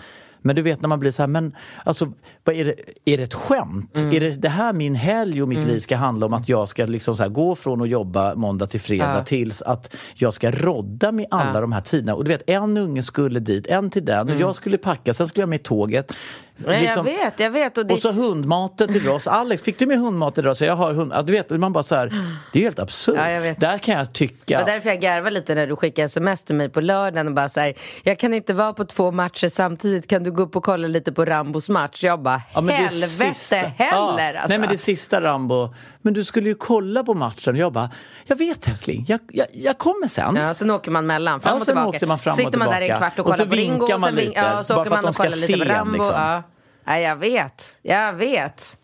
[0.45, 2.11] Men du vet när man blir så här, men alltså,
[2.43, 2.73] vad är, det,
[3.05, 3.97] är det ett skämt?
[3.97, 4.15] Mm.
[4.15, 6.85] Är det, det här min helg och mitt liv ska handla om att jag ska
[6.85, 9.23] liksom så här, gå från att jobba måndag till fredag Ja.
[9.23, 11.61] tills att jag ska rodda med alla Ja.
[11.61, 12.15] de här tiderna.
[12.15, 15.27] Och du vet, en unge skulle dit, en till den och jag skulle packa, sen
[15.27, 16.11] skulle jag med tåget.
[16.57, 17.77] Nej, Liksom- jag vet, jag vet.
[17.77, 19.27] Och det, och så hundmaten till Ross.
[19.27, 20.57] Alex, fick du med hundmat idag?
[20.57, 21.11] Så jag har hund.
[21.15, 22.13] Ja, du vet, man bara så här,
[22.53, 23.15] det är helt absurt.
[23.17, 23.53] Ja.
[23.57, 24.59] Där kan jag Det tycka...
[24.59, 27.49] var därför jag garvade lite när du skickade sms till mig på lördagen och bara
[27.49, 30.63] så här, jag kan inte vara på två matcher samtidigt, kan du gå upp och
[30.63, 32.03] kolla lite på Rambos match?
[32.03, 34.47] Jag bara, Ja, det helvete sista- heller alltså.
[34.49, 37.89] Nej men det sista Rambo, men du skulle ju kolla på matchen och jag bara,
[38.25, 40.35] jag vet älskling, jag, jag, jag kommer sen.
[40.35, 41.87] Ja, sen åker man mellan, fram och sen tillbaka.
[41.89, 43.55] åkte man fram och Sitter man där i en kvart och Och kollar så på
[43.55, 43.83] Ringo.
[43.83, 45.15] och man sen vink- lite, Ja, och så bara åker för att man de och
[45.15, 45.93] ska kollar lite på se en, Rambo.
[45.93, 46.15] liksom.
[46.15, 46.43] Ja.
[46.85, 47.79] Ja, jag vet.
[47.81, 48.77] Jag vet.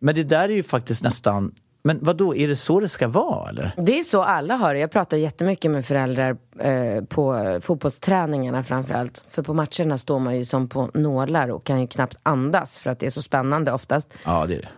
[0.00, 1.54] Men det där är ju faktiskt nästan,
[1.84, 3.72] men vad då är det så det ska vara eller?
[3.76, 4.80] Det är så alla har det.
[4.80, 9.24] Jag pratar jättemycket med föräldrar eh, på fotbollsträningarna framförallt.
[9.30, 12.90] För på matcherna står man ju som på nålar och kan ju knappt andas för
[12.90, 14.14] att det är så spännande oftast.
[14.24, 14.68] Ja det är det.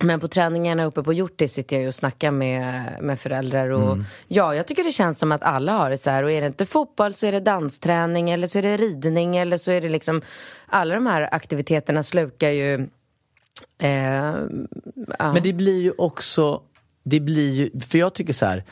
[0.00, 3.92] Men på träningarna uppe på Hjortis sitter jag ju och snackar med, med föräldrar och
[3.92, 4.04] Mm.
[4.28, 6.46] ja, jag tycker det känns som att alla har det så här och är det
[6.46, 9.88] inte fotboll så är det dansträning eller så är det ridning eller så är det
[9.88, 10.22] liksom
[10.66, 12.74] alla de här aktiviteterna slukar ju
[13.78, 14.34] eh,
[15.18, 15.32] ja.
[15.32, 16.62] Men det blir ju också,
[17.04, 18.64] det blir ju, för jag tycker så här,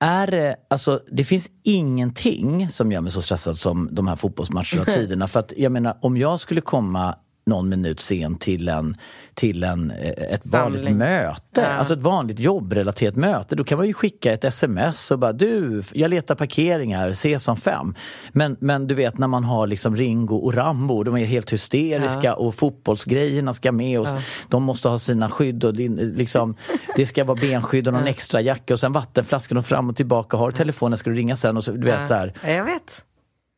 [0.00, 4.82] är det, alltså det finns ingenting som gör mig så stressad som de här fotbollsmatcherna
[4.82, 5.28] och tiderna.
[5.28, 7.16] För att jag menar, om jag skulle komma
[7.46, 8.96] någon minut sen till, en,
[9.34, 10.98] till en, eh, ett vanligt Samling.
[10.98, 11.66] möte, Ja.
[11.66, 15.82] alltså ett vanligt jobbrelaterat möte, då kan man ju skicka ett sms och bara du,
[15.92, 17.94] jag letar parkering här, ses om fem.
[18.32, 22.34] Men, men du vet när man har liksom Ringo och Rambo, de är helt hysteriska
[22.34, 24.08] och fotbollsgrejerna ska med och
[24.48, 26.56] de måste ha sina skydd och liksom,
[26.96, 30.36] det ska vara benskydd och någon extra jacka och sen vattenflaskan och fram och tillbaka,
[30.36, 32.32] har telefonen ska du ringa sen och så, du vet där.
[32.44, 33.04] Ja, jag vet.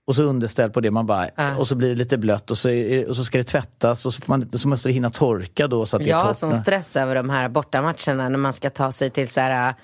[0.07, 1.57] Och så underställ på det, man bara, Ja.
[1.57, 4.15] och så blir det lite blött och så, är, och så ska det tvättas och
[4.15, 6.97] så, man, så måste det hinna torka då så att det Jag har sån stress
[6.97, 9.75] över de här bortamatcherna när man ska ta sig till så här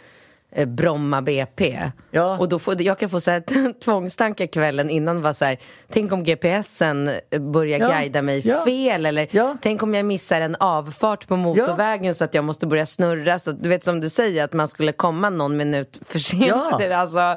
[0.52, 1.90] eh, Bromma BP.
[2.10, 2.38] Ja.
[2.38, 5.22] Och då får, jag kan få så här tvångstankar kvällen innan.
[5.22, 5.58] Var så här,
[5.92, 7.10] tänk om GPSen
[7.52, 7.88] börjar Ja.
[7.88, 8.64] guida mig Ja.
[8.64, 9.06] fel.
[9.06, 9.56] Eller Ja.
[9.62, 13.38] tänk om jag missar en avfart på motorvägen så att jag måste börja snurra.
[13.38, 16.46] Så du vet som du säger, att man skulle komma någon minut för sent.
[16.46, 16.80] Ja.
[16.96, 17.36] Alltså,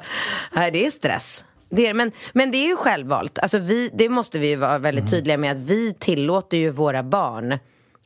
[0.71, 1.45] det är stress.
[1.69, 3.39] Det är, men, men det är ju självvalt.
[3.39, 5.11] Alltså vi, det måste vi vara väldigt Mm.
[5.11, 5.51] tydliga med.
[5.51, 7.57] att Vi tillåter ju våra barn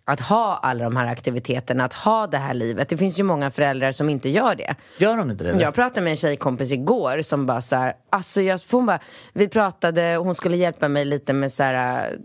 [0.06, 2.90] att ha alla de här aktiviteterna, att ha det här livet.
[2.90, 4.76] Det finns ju många föräldrar som inte gör det.
[4.98, 5.50] Gör de inte det?
[5.50, 5.62] eller?
[5.62, 9.00] Jag pratade med en tjejkompis igår som bara så här, alltså jag, hon bara,
[9.34, 12.18] vi pratade, hon skulle hjälpa mig lite med så här äh,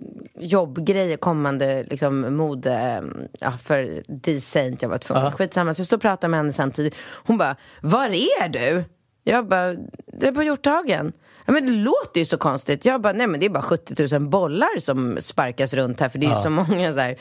[0.44, 5.74] jobbgrejer, kommande liksom mode, äh, ja, för D-Saint, jag var tvungen, skitsamma.
[5.74, 6.96] Så jag stod och pratade med henne samtidigt.
[7.26, 8.84] Hon bara, var är du?
[9.24, 9.72] Jag bara,
[10.06, 11.12] du är på Hjorthagen.
[11.44, 12.84] Ja, men det låter ju så konstigt.
[12.84, 16.18] Jag bara, nej men det är bara 70 000 bollar som sparkas runt här för
[16.18, 17.16] det är ju så många så här.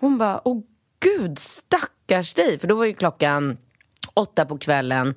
[0.00, 0.62] Hon bara, åh
[1.00, 2.58] gud stackars dig.
[2.58, 3.56] För då var ju klockan
[4.14, 5.14] åtta på kvällen,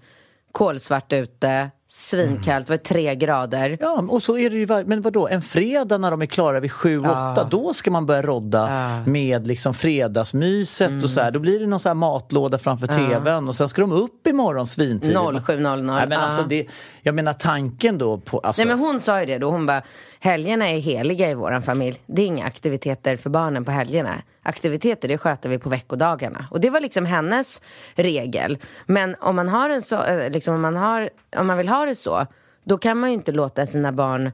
[0.51, 3.77] kolsvart ute, svinkallt, det var tre grader.
[3.81, 6.59] Ja, och så är det ju var- Men vadå, en fredag när de är klara
[6.59, 8.69] vid sju, åtta, då ska man börja rodda
[9.07, 11.31] med liksom fredagsmyset och så här.
[11.31, 14.67] Då blir det någon så här matlåda framför tvn och sen ska de upp imorgon
[14.67, 15.17] svintidigt.
[15.19, 15.81] 07.00.
[15.81, 16.47] Nej, men alltså Ja.
[16.47, 16.67] det,
[17.01, 18.39] jag menar tanken då på...
[18.39, 19.81] Alltså, Nej men hon sa ju det då, hon bara
[20.19, 22.01] helgerna är heliga i våran familj.
[22.05, 24.15] Det är inga aktiviteter för barnen på helgerna.
[24.43, 26.45] Aktiviteter det sköter vi på veckodagarna.
[26.51, 27.61] Och det var liksom hennes
[27.95, 28.57] regel.
[28.85, 31.78] Men om man har en så, eh, liksom om man har, om man vill ha
[31.85, 32.25] det så,
[32.63, 34.31] då kan man ju inte låta sina barn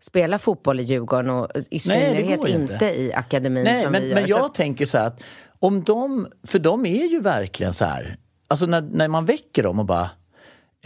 [0.00, 2.72] spela fotboll i Djurgården och i synnerhet ju inte.
[2.74, 3.00] inte.
[3.00, 4.14] i akademin Nej, som men, vi gör.
[4.14, 5.22] men Så jag att- tänker så här att
[5.58, 8.16] om de, för de är ju verkligen så här,
[8.48, 10.10] alltså när, när man väcker dem och bara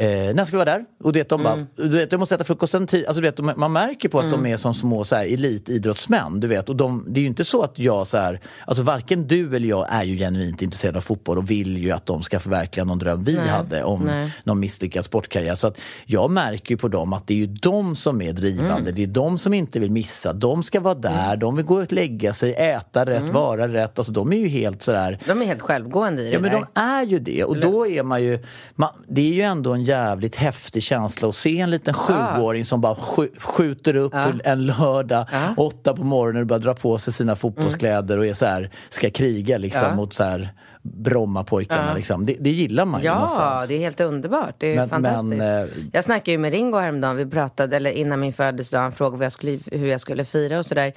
[0.00, 0.84] Eh, när ska vi vara där?
[1.04, 1.66] Och du vet, de bara, Mm.
[1.76, 3.06] du vet, jag måste äta frukosten tid.
[3.06, 6.40] Alltså, du vet, de, man märker på att de är som små så här, elitidrottsmän.
[6.40, 6.68] Du vet.
[6.68, 9.68] Och de, det är ju inte så att jag, så här, alltså varken du eller
[9.68, 12.98] jag är ju genuint intresserad av fotboll och vill ju att de ska förverkliga någon
[12.98, 14.32] dröm vi hade om nej.
[14.44, 15.54] någon misslyckad sportkarriär.
[15.54, 18.72] Så att jag märker ju på dem att det är ju de som är drivande.
[18.90, 18.94] Mm.
[18.94, 20.32] Det är de som inte vill missa.
[20.32, 23.32] De ska vara där, de vill gå och lägga sig, äta rätt, Mm.
[23.32, 23.98] vara rätt.
[23.98, 26.58] Alltså de är ju helt sådär De är helt självgående i det Ja men där.
[26.74, 28.38] de är ju det och då är man ju
[28.74, 32.80] man, Det är ju ändå en jävligt häftig känsla att se en liten sjuåring som
[32.80, 34.14] bara sk skjuter upp
[34.44, 35.26] en lördag
[35.56, 39.10] åtta på morgonen och börjar dra på sig sina fotbollskläder och är så här, ska
[39.10, 39.94] kriga liksom Ja.
[39.94, 42.26] mot så här Brommapojkarna liksom.
[42.26, 43.68] det, det gillar man ju Ja, någonstans.
[43.68, 44.54] det är helt underbart.
[44.58, 45.24] Det är Men- fantastiskt.
[45.24, 47.16] men, eh, jag snackade ju med Ringo häromdagen.
[47.16, 50.66] Vi pratade, eller innan min födelsedag, han frågade jag skulle, hur jag skulle fira och
[50.66, 50.92] sådär.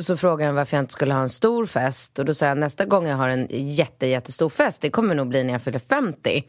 [0.00, 2.18] Så frågade han varför jag inte skulle ha en stor fest.
[2.18, 5.28] Och då sa jag nästa gång jag har en jätte, jättestor fest, det kommer nog
[5.28, 6.44] bli när jag fyller 50.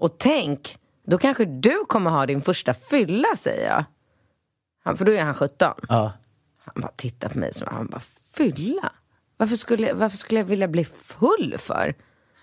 [0.00, 3.84] Och tänk, då kanske du kommer ha din första fylla, säger jag.
[4.84, 5.72] Han, för då är han 17.
[5.88, 6.12] Ja.
[6.64, 8.00] Han bara tittar på mig som han bara,
[8.34, 8.92] fylla?
[9.36, 11.94] Varför skulle, varför skulle jag vilja bli full för?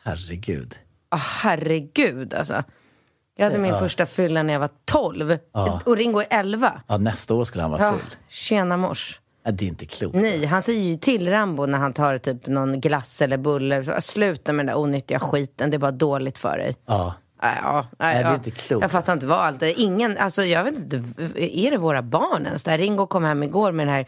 [0.03, 0.75] Herregud.
[1.11, 2.63] Åh, herregud alltså.
[3.35, 5.37] Jag hade min första fylla när jag var 12
[5.85, 6.81] och Ringo är 11.
[6.87, 8.15] Ja, nästa år skulle han vara Ja, full.
[8.27, 9.19] tjena mors.
[9.43, 10.15] Ja, det är inte klokt.
[10.15, 13.99] Nej, han säger ju till Rambo när han tar typ någon glass eller buller.
[13.99, 16.75] Sluta med den där onyttiga skiten, det är bara dåligt för dig.
[16.85, 17.13] Ja.
[17.41, 18.35] Nej, Ja, nej, Nej, det är ja.
[18.35, 18.81] inte klokt.
[18.81, 19.79] Jag fattar inte vad allt är.
[19.79, 20.97] Ingen, alltså jag vet inte,
[21.35, 22.63] är det våra barn ens?
[22.63, 24.05] Där Ringo kom hem igår med det här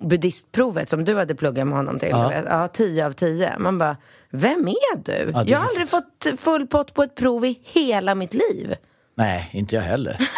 [0.00, 2.08] buddhistprovet som du hade pluggat med honom till.
[2.48, 3.52] Ja, 10 av 10.
[3.58, 3.96] Man bara,
[4.30, 5.30] vem är du?
[5.34, 8.74] Ja, det jag har aldrig fått full pott på ett prov i hela mitt liv.
[9.14, 10.18] Nej, inte jag heller.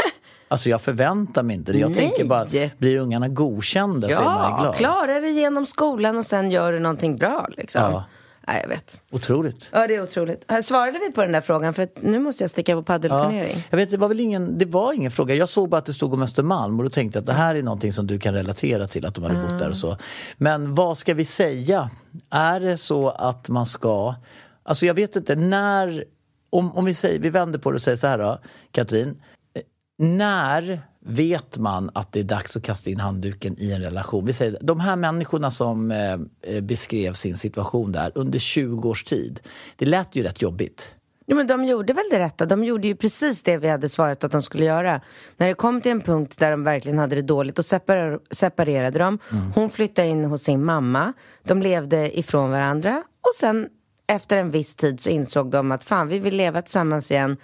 [0.49, 1.79] Alltså jag förväntar mig inte det.
[1.79, 1.99] Jag Nej.
[1.99, 2.47] tänker bara,
[2.79, 4.75] blir ungarna godkända så är man ju Ja, glad.
[4.77, 7.83] klarar dig genom skolan och sen gör du någonting bra liksom.
[7.83, 8.05] Ja.
[8.49, 9.01] Nej, jag vet.
[9.11, 9.69] Otroligt.
[9.73, 10.53] Ja, det är otroligt.
[10.65, 11.75] Svarade vi på den där frågan?
[11.75, 12.83] För nu måste jag sticka på Ja.
[12.83, 13.65] paddelturnering.
[13.71, 15.35] Jag vet, det var väl ingen, det var ingen fråga.
[15.35, 17.55] Jag såg bara att det stod om Östermalm och då tänkte jag att det här
[17.55, 19.97] är någonting som du kan relatera till, att de hade bott där och så.
[20.37, 21.91] Men vad ska vi säga?
[22.31, 24.15] Är det så att man ska,
[24.63, 26.05] alltså jag vet inte, när,
[26.51, 28.39] om, om vi säger, vi vänder på det och säger så här då,
[28.73, 29.09] Katrin.
[29.55, 29.63] Eh,
[29.99, 34.25] När vet man att det är dags att kasta in handduken i en relation?
[34.25, 39.05] Vi säger, de här människorna som eh, eh, beskrev sin situation där under 20 års
[39.05, 39.41] tid,
[39.77, 40.93] det lät ju rätt jobbigt.
[41.27, 42.47] Jo, men de gjorde väl det rätta.
[42.47, 45.01] De gjorde ju precis det vi hade svarat att de skulle göra.
[45.37, 48.99] När det kom till en punkt där de verkligen hade det dåligt, då separer- separerade
[48.99, 49.19] de.
[49.55, 51.13] Hon flyttade in hos sin mamma.
[51.43, 53.03] De levde ifrån varandra.
[53.21, 53.69] Och sen
[54.07, 57.37] efter en viss tid så insåg de att fan, vi vill leva tillsammans igen.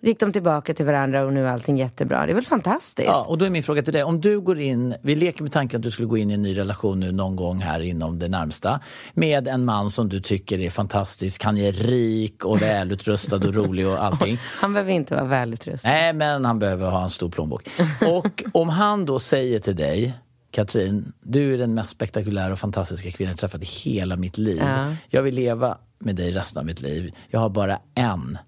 [0.00, 2.26] Gick de tillbaka till varandra och nu är allting jättebra.
[2.26, 3.08] Det är väl fantastiskt?
[3.08, 4.02] Ja, och då är min fråga till dig.
[4.02, 6.42] Om du går in, vi leker med tanken att du skulle gå in i en
[6.42, 8.80] ny relation nu någon gång här inom det närmsta
[9.14, 11.44] med en man som du tycker är fantastisk.
[11.44, 14.38] Han är rik och välutrustad och rolig och allting.
[14.60, 15.88] Han behöver inte vara välutrustad.
[15.88, 17.68] Nej, men han behöver ha en stor plånbok.
[18.06, 20.14] Och om han då säger till dig
[20.50, 24.62] Katrin, du är den mest spektakulära och fantastiska kvinnan jag träffat i hela mitt liv.
[24.64, 24.86] Ja.
[25.08, 27.14] Jag vill leva med dig resten av mitt liv.
[27.28, 28.38] Jag har bara en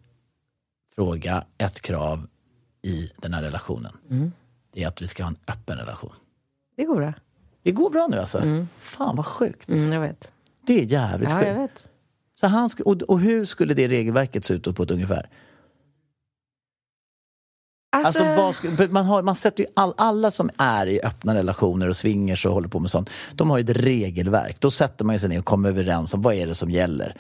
[1.03, 2.27] fråga, ett krav
[2.83, 3.93] i den här relationen.
[4.75, 6.13] Det är att vi ska ha en öppen relation.
[6.77, 7.13] Det går bra.
[7.63, 8.67] Det går bra nu alltså?
[8.79, 9.69] Fan vad sjukt.
[9.71, 10.33] Mm, jag vet.
[10.67, 11.73] Det är jävligt Ja, jag sjukt.
[11.73, 11.89] vet.
[12.37, 15.29] Så han sk- och, och hur skulle det regelverket se ut på ett ungefär?
[17.97, 21.89] Alltså, Alltså, vad man, har, man sätter ju all, alla som är i öppna relationer
[21.89, 24.57] och swingers och håller på med sånt, de har ju ett regelverk.
[24.61, 27.15] Då sätter man sig ner och kommer överens om vad är det som gäller.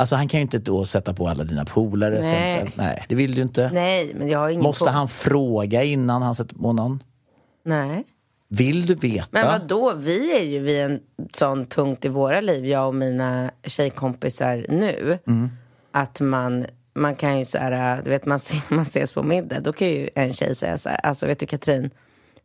[0.00, 2.20] Alltså han kan ju inte då sätta på alla dina polare.
[2.22, 2.72] Nej.
[2.76, 3.70] Nej, det vill du inte.
[3.72, 7.02] nej, men jag har ingen Måste han fråga innan han sätter på någon?
[7.64, 8.04] Nej.
[8.48, 9.26] Vill du veta?
[9.30, 9.92] Men vad då?
[9.94, 11.00] Vi är ju vid en
[11.34, 15.50] sån punkt i våra liv, jag och mina tjejkompisar nu, Mm.
[15.92, 19.72] att man, man kan ju så här, du vet man, man ses på middag, då
[19.72, 21.90] kan ju en tjej säga så här, alltså vet du Katrin,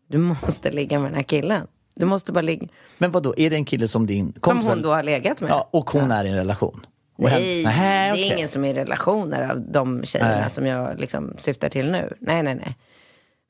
[0.07, 1.67] du måste ligga med den här killen.
[1.95, 3.33] Du måste bara ligga, Men vad då?
[3.37, 4.69] är det en kille som din som kompis?
[4.69, 5.49] hon då har legat med.
[5.49, 6.85] Ja, och hon är i en relation?
[7.17, 10.49] Nej, Nähä, det är ingen som är i relationer av de tjejerna Nej.
[10.49, 12.13] som jag liksom syftar till nu.
[12.19, 12.77] Nej, nej, nej.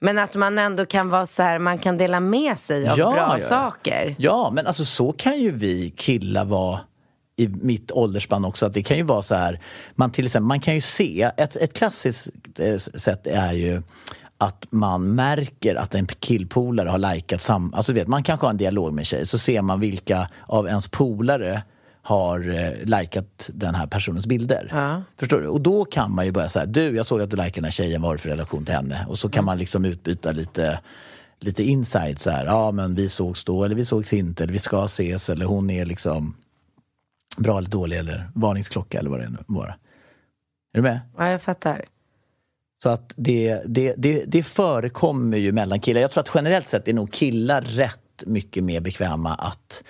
[0.02, 3.12] Men att man ändå kan vara så här, man kan dela med sig av Ja,
[3.12, 4.16] bra ja, saker.
[4.18, 6.80] Ja, men alltså så kan ju vi killar vara
[7.38, 8.66] i mitt åldersspann också.
[8.66, 9.60] Att det kan ju vara så här,
[9.96, 13.82] man, till exempel, man kan ju se, ett, ett klassiskt eh, sätt är ju
[14.38, 17.74] att man märker att en killpolare har likat sam...
[17.74, 20.68] Alltså vet, man kanske har en dialog med en tjej, så ser man vilka av
[20.68, 21.62] ens polare
[22.06, 24.70] har eh, likat den här personens bilder.
[24.72, 25.04] Ja.
[25.18, 25.48] Förstår du?
[25.48, 27.72] Och då kan man ju börja säga, du jag såg att du likade den här
[27.72, 29.06] tjejen, vad har du för relation till henne?
[29.10, 30.80] Och så kan man liksom utbyta lite
[31.40, 34.60] lite insight så här, ja men vi sågs då eller vi sågs inte eller vi
[34.60, 36.36] ska ses eller hon är liksom
[37.38, 39.68] bra eller dålig eller varningsklocka eller vad det nu var.
[39.68, 39.76] Är
[40.74, 41.00] du med?
[41.18, 41.86] Ja, jag fattar.
[42.84, 46.02] Så att det, det, det, det förekommer ju mellan killar.
[46.02, 49.84] Jag tror att generellt sett är nog killar rätt mycket mer bekväma att,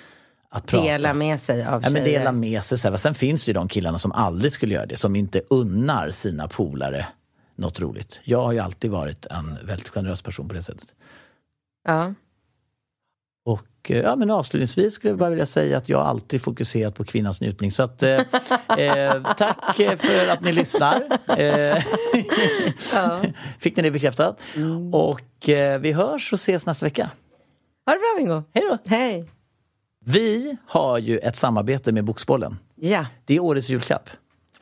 [0.56, 0.86] att prata.
[0.86, 2.20] Dela med sig av Ja, men tjejer.
[2.20, 2.78] dela med sig.
[2.78, 2.98] Så här.
[2.98, 6.48] Sen finns det ju de killarna som aldrig skulle göra det, som inte unnar sina
[6.48, 7.08] polare
[7.56, 8.22] något roligt.
[8.24, 10.94] Jag har ju alltid varit en väldigt generös person på det sättet.
[11.88, 12.14] Ja.
[13.46, 17.04] Och eh, ja, men avslutningsvis skulle jag bara vilja säga att jag alltid fokuserat på
[17.04, 17.72] kvinnans njutning.
[17.72, 18.12] Så att, eh,
[18.78, 21.02] eh, tack eh, för att ni lyssnar.
[21.40, 21.78] Eh,
[23.60, 24.40] Fick ni det bekräftat.
[24.94, 27.10] Och eh, vi hörs och ses nästa vecka.
[27.86, 28.44] Ha det bra Bingo.
[28.54, 28.78] Hej då!
[28.96, 29.30] Hej.
[30.08, 32.60] Vi har ju ett samarbete med Boxbollen.
[32.76, 34.10] Ja, Det är årets julklapp.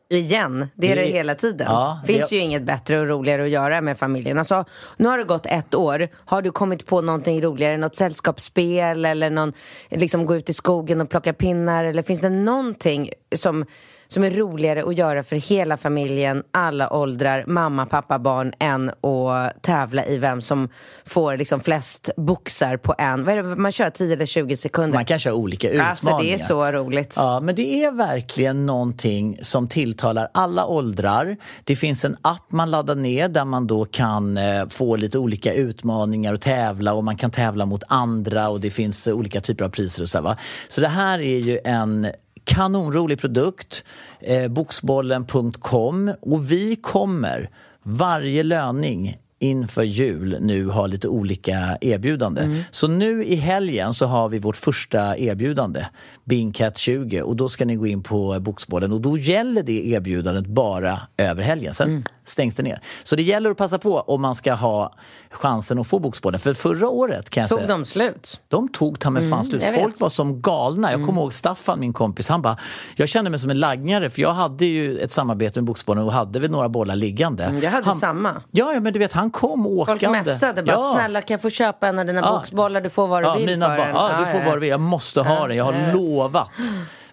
[0.09, 0.67] igen.
[0.75, 1.67] Det är det, Det- hela tiden.
[1.69, 4.37] Ja, finns det- ju inget bättre och roligare att göra med familjen.
[4.39, 4.65] Alltså,
[4.97, 6.07] nu har det gått ett år.
[6.15, 7.77] Har du kommit på någonting roligare?
[7.77, 9.53] Något sällskapsspel eller någon,
[9.89, 11.83] liksom gå ut i skogen och plocka pinnar?
[11.83, 13.65] Eller finns det någonting som,
[14.07, 19.63] som är roligare att göra för hela familjen, alla åldrar, mamma, pappa, barn, än att
[19.63, 20.69] tävla i vem som
[21.05, 23.23] får liksom flest boxar på en?
[23.23, 23.89] Vad är det man kör?
[23.89, 24.97] 10 eller 20 sekunder?
[24.97, 25.89] Man kan köra olika utmaningar.
[25.89, 27.13] Alltså det är så roligt.
[27.17, 31.37] Ja, men det är verkligen någonting som tilltalar alla åldrar.
[31.63, 35.53] Det finns en app man laddar ner där man då kan eh, få lite olika
[35.53, 39.69] utmaningar och tävla och man kan tävla mot andra och det finns olika typer av
[39.69, 40.37] priser och så här, va?
[40.67, 42.07] Så det här är ju en
[42.43, 43.83] kanonrolig produkt,
[44.19, 47.49] eh, boxbollen.com och vi kommer
[47.83, 52.41] varje löning inför jul nu ha lite olika erbjudande.
[52.71, 55.85] Så nu i helgen så har vi vårt första erbjudande,
[56.23, 58.91] Bingcat 20 och då ska ni gå in på Boxbollen.
[58.91, 61.73] Och då gäller det erbjudandet bara över helgen.
[61.73, 62.81] Sen stängs det ner.
[63.03, 64.93] Så det gäller att passa på om man ska ha
[65.31, 66.39] chansen att få Boxbollen.
[66.39, 68.39] För förra året kan jag Tog säga de slut?
[68.47, 69.63] de tog ta mig fan slut.
[69.63, 69.81] jag vet.
[69.81, 70.91] Folk var som galna.
[70.91, 72.57] Jag kommer ihåg Staffan, min kompis, han bara,
[72.95, 76.11] jag kände mig som en laggare för jag hade ju ett samarbete med Boxbollen och
[76.13, 77.43] hade väl några bollar liggande.
[77.43, 78.41] Mm, Jag hade han, samma.
[78.51, 80.05] Ja, ja, men du vet, han kom åkande.
[80.07, 80.93] Folk messade bara, ja.
[80.97, 82.31] snälla kan jag få köpa en av dina Ja.
[82.31, 82.81] boxbollar?
[82.81, 83.89] Du får vad du Ja, vill mina för den.
[83.95, 84.69] Ja, du får vad du vill.
[84.69, 85.57] Jag måste ha den.
[85.57, 86.49] Jag har lovat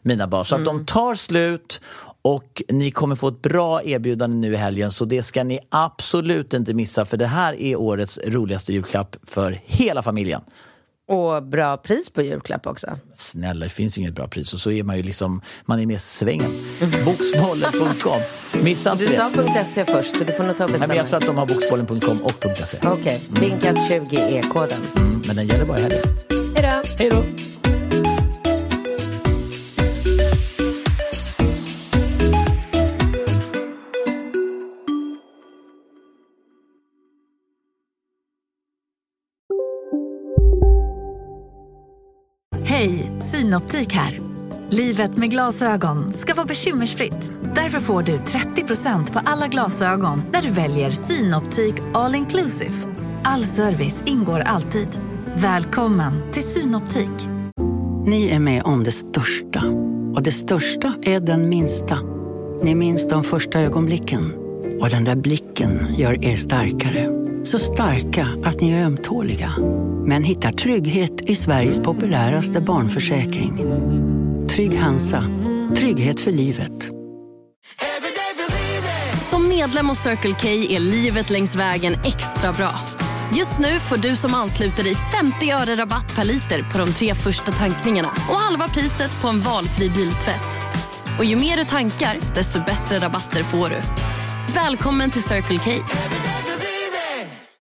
[0.03, 0.45] mina barn.
[0.45, 0.77] Så att Mm.
[0.77, 1.81] de tar slut
[2.23, 6.55] och ni kommer få ett bra erbjudande nu i helgen så det ska ni absolut
[6.55, 10.41] inte missa för det här är årets roligaste julklapp för hela familjen.
[11.09, 12.99] Och bra pris på julklapp också.
[13.17, 15.87] Snälla, det finns ju inget bra pris och så är man ju liksom, man är
[15.87, 16.51] med i svängen.
[17.05, 18.21] Boxbollen.com.
[18.63, 19.31] Missa inte Du sa
[19.67, 20.89] .se först, så du får nog ta och Nej, bestämma.
[20.89, 22.79] men jag tror att de har boxbollen.com och .se.
[22.83, 24.79] Okej, Binkat 20 är koden.
[24.97, 26.01] Mm, men den gäller bara i helgen.
[26.55, 26.89] Hej då!
[26.99, 27.70] Hej då!
[43.51, 44.19] Synoptik här.
[44.71, 47.33] Livet med glasögon ska vara bekymmersfritt.
[47.55, 52.75] Därför får du 30% på alla glasögon när du väljer Synoptik All Inclusive.
[53.25, 54.89] All service ingår alltid.
[55.35, 57.29] Välkommen till Synoptik.
[58.07, 59.65] Ni är med om det största.
[60.15, 61.99] Och det största är den minsta.
[62.63, 64.33] Ni minns de första ögonblicken.
[64.81, 67.20] Och den där blicken gör er starkare.
[67.43, 69.53] Så starka att ni är ömtåliga.
[70.07, 73.57] Men hittar trygghet i Sveriges populäraste barnförsäkring.
[74.49, 75.25] Trygg Hansa.
[75.77, 76.91] Trygghet för livet.
[79.21, 82.71] Som medlem hos Circle K är livet längs vägen extra bra.
[83.35, 87.15] Just nu får du som ansluter dig 50 öre rabatt per liter på de tre
[87.15, 90.61] första tankningarna och halva priset på en valfri biltvätt.
[91.19, 93.81] Och ju mer du tankar, desto bättre rabatter får du.
[94.55, 95.71] Välkommen till Circle K.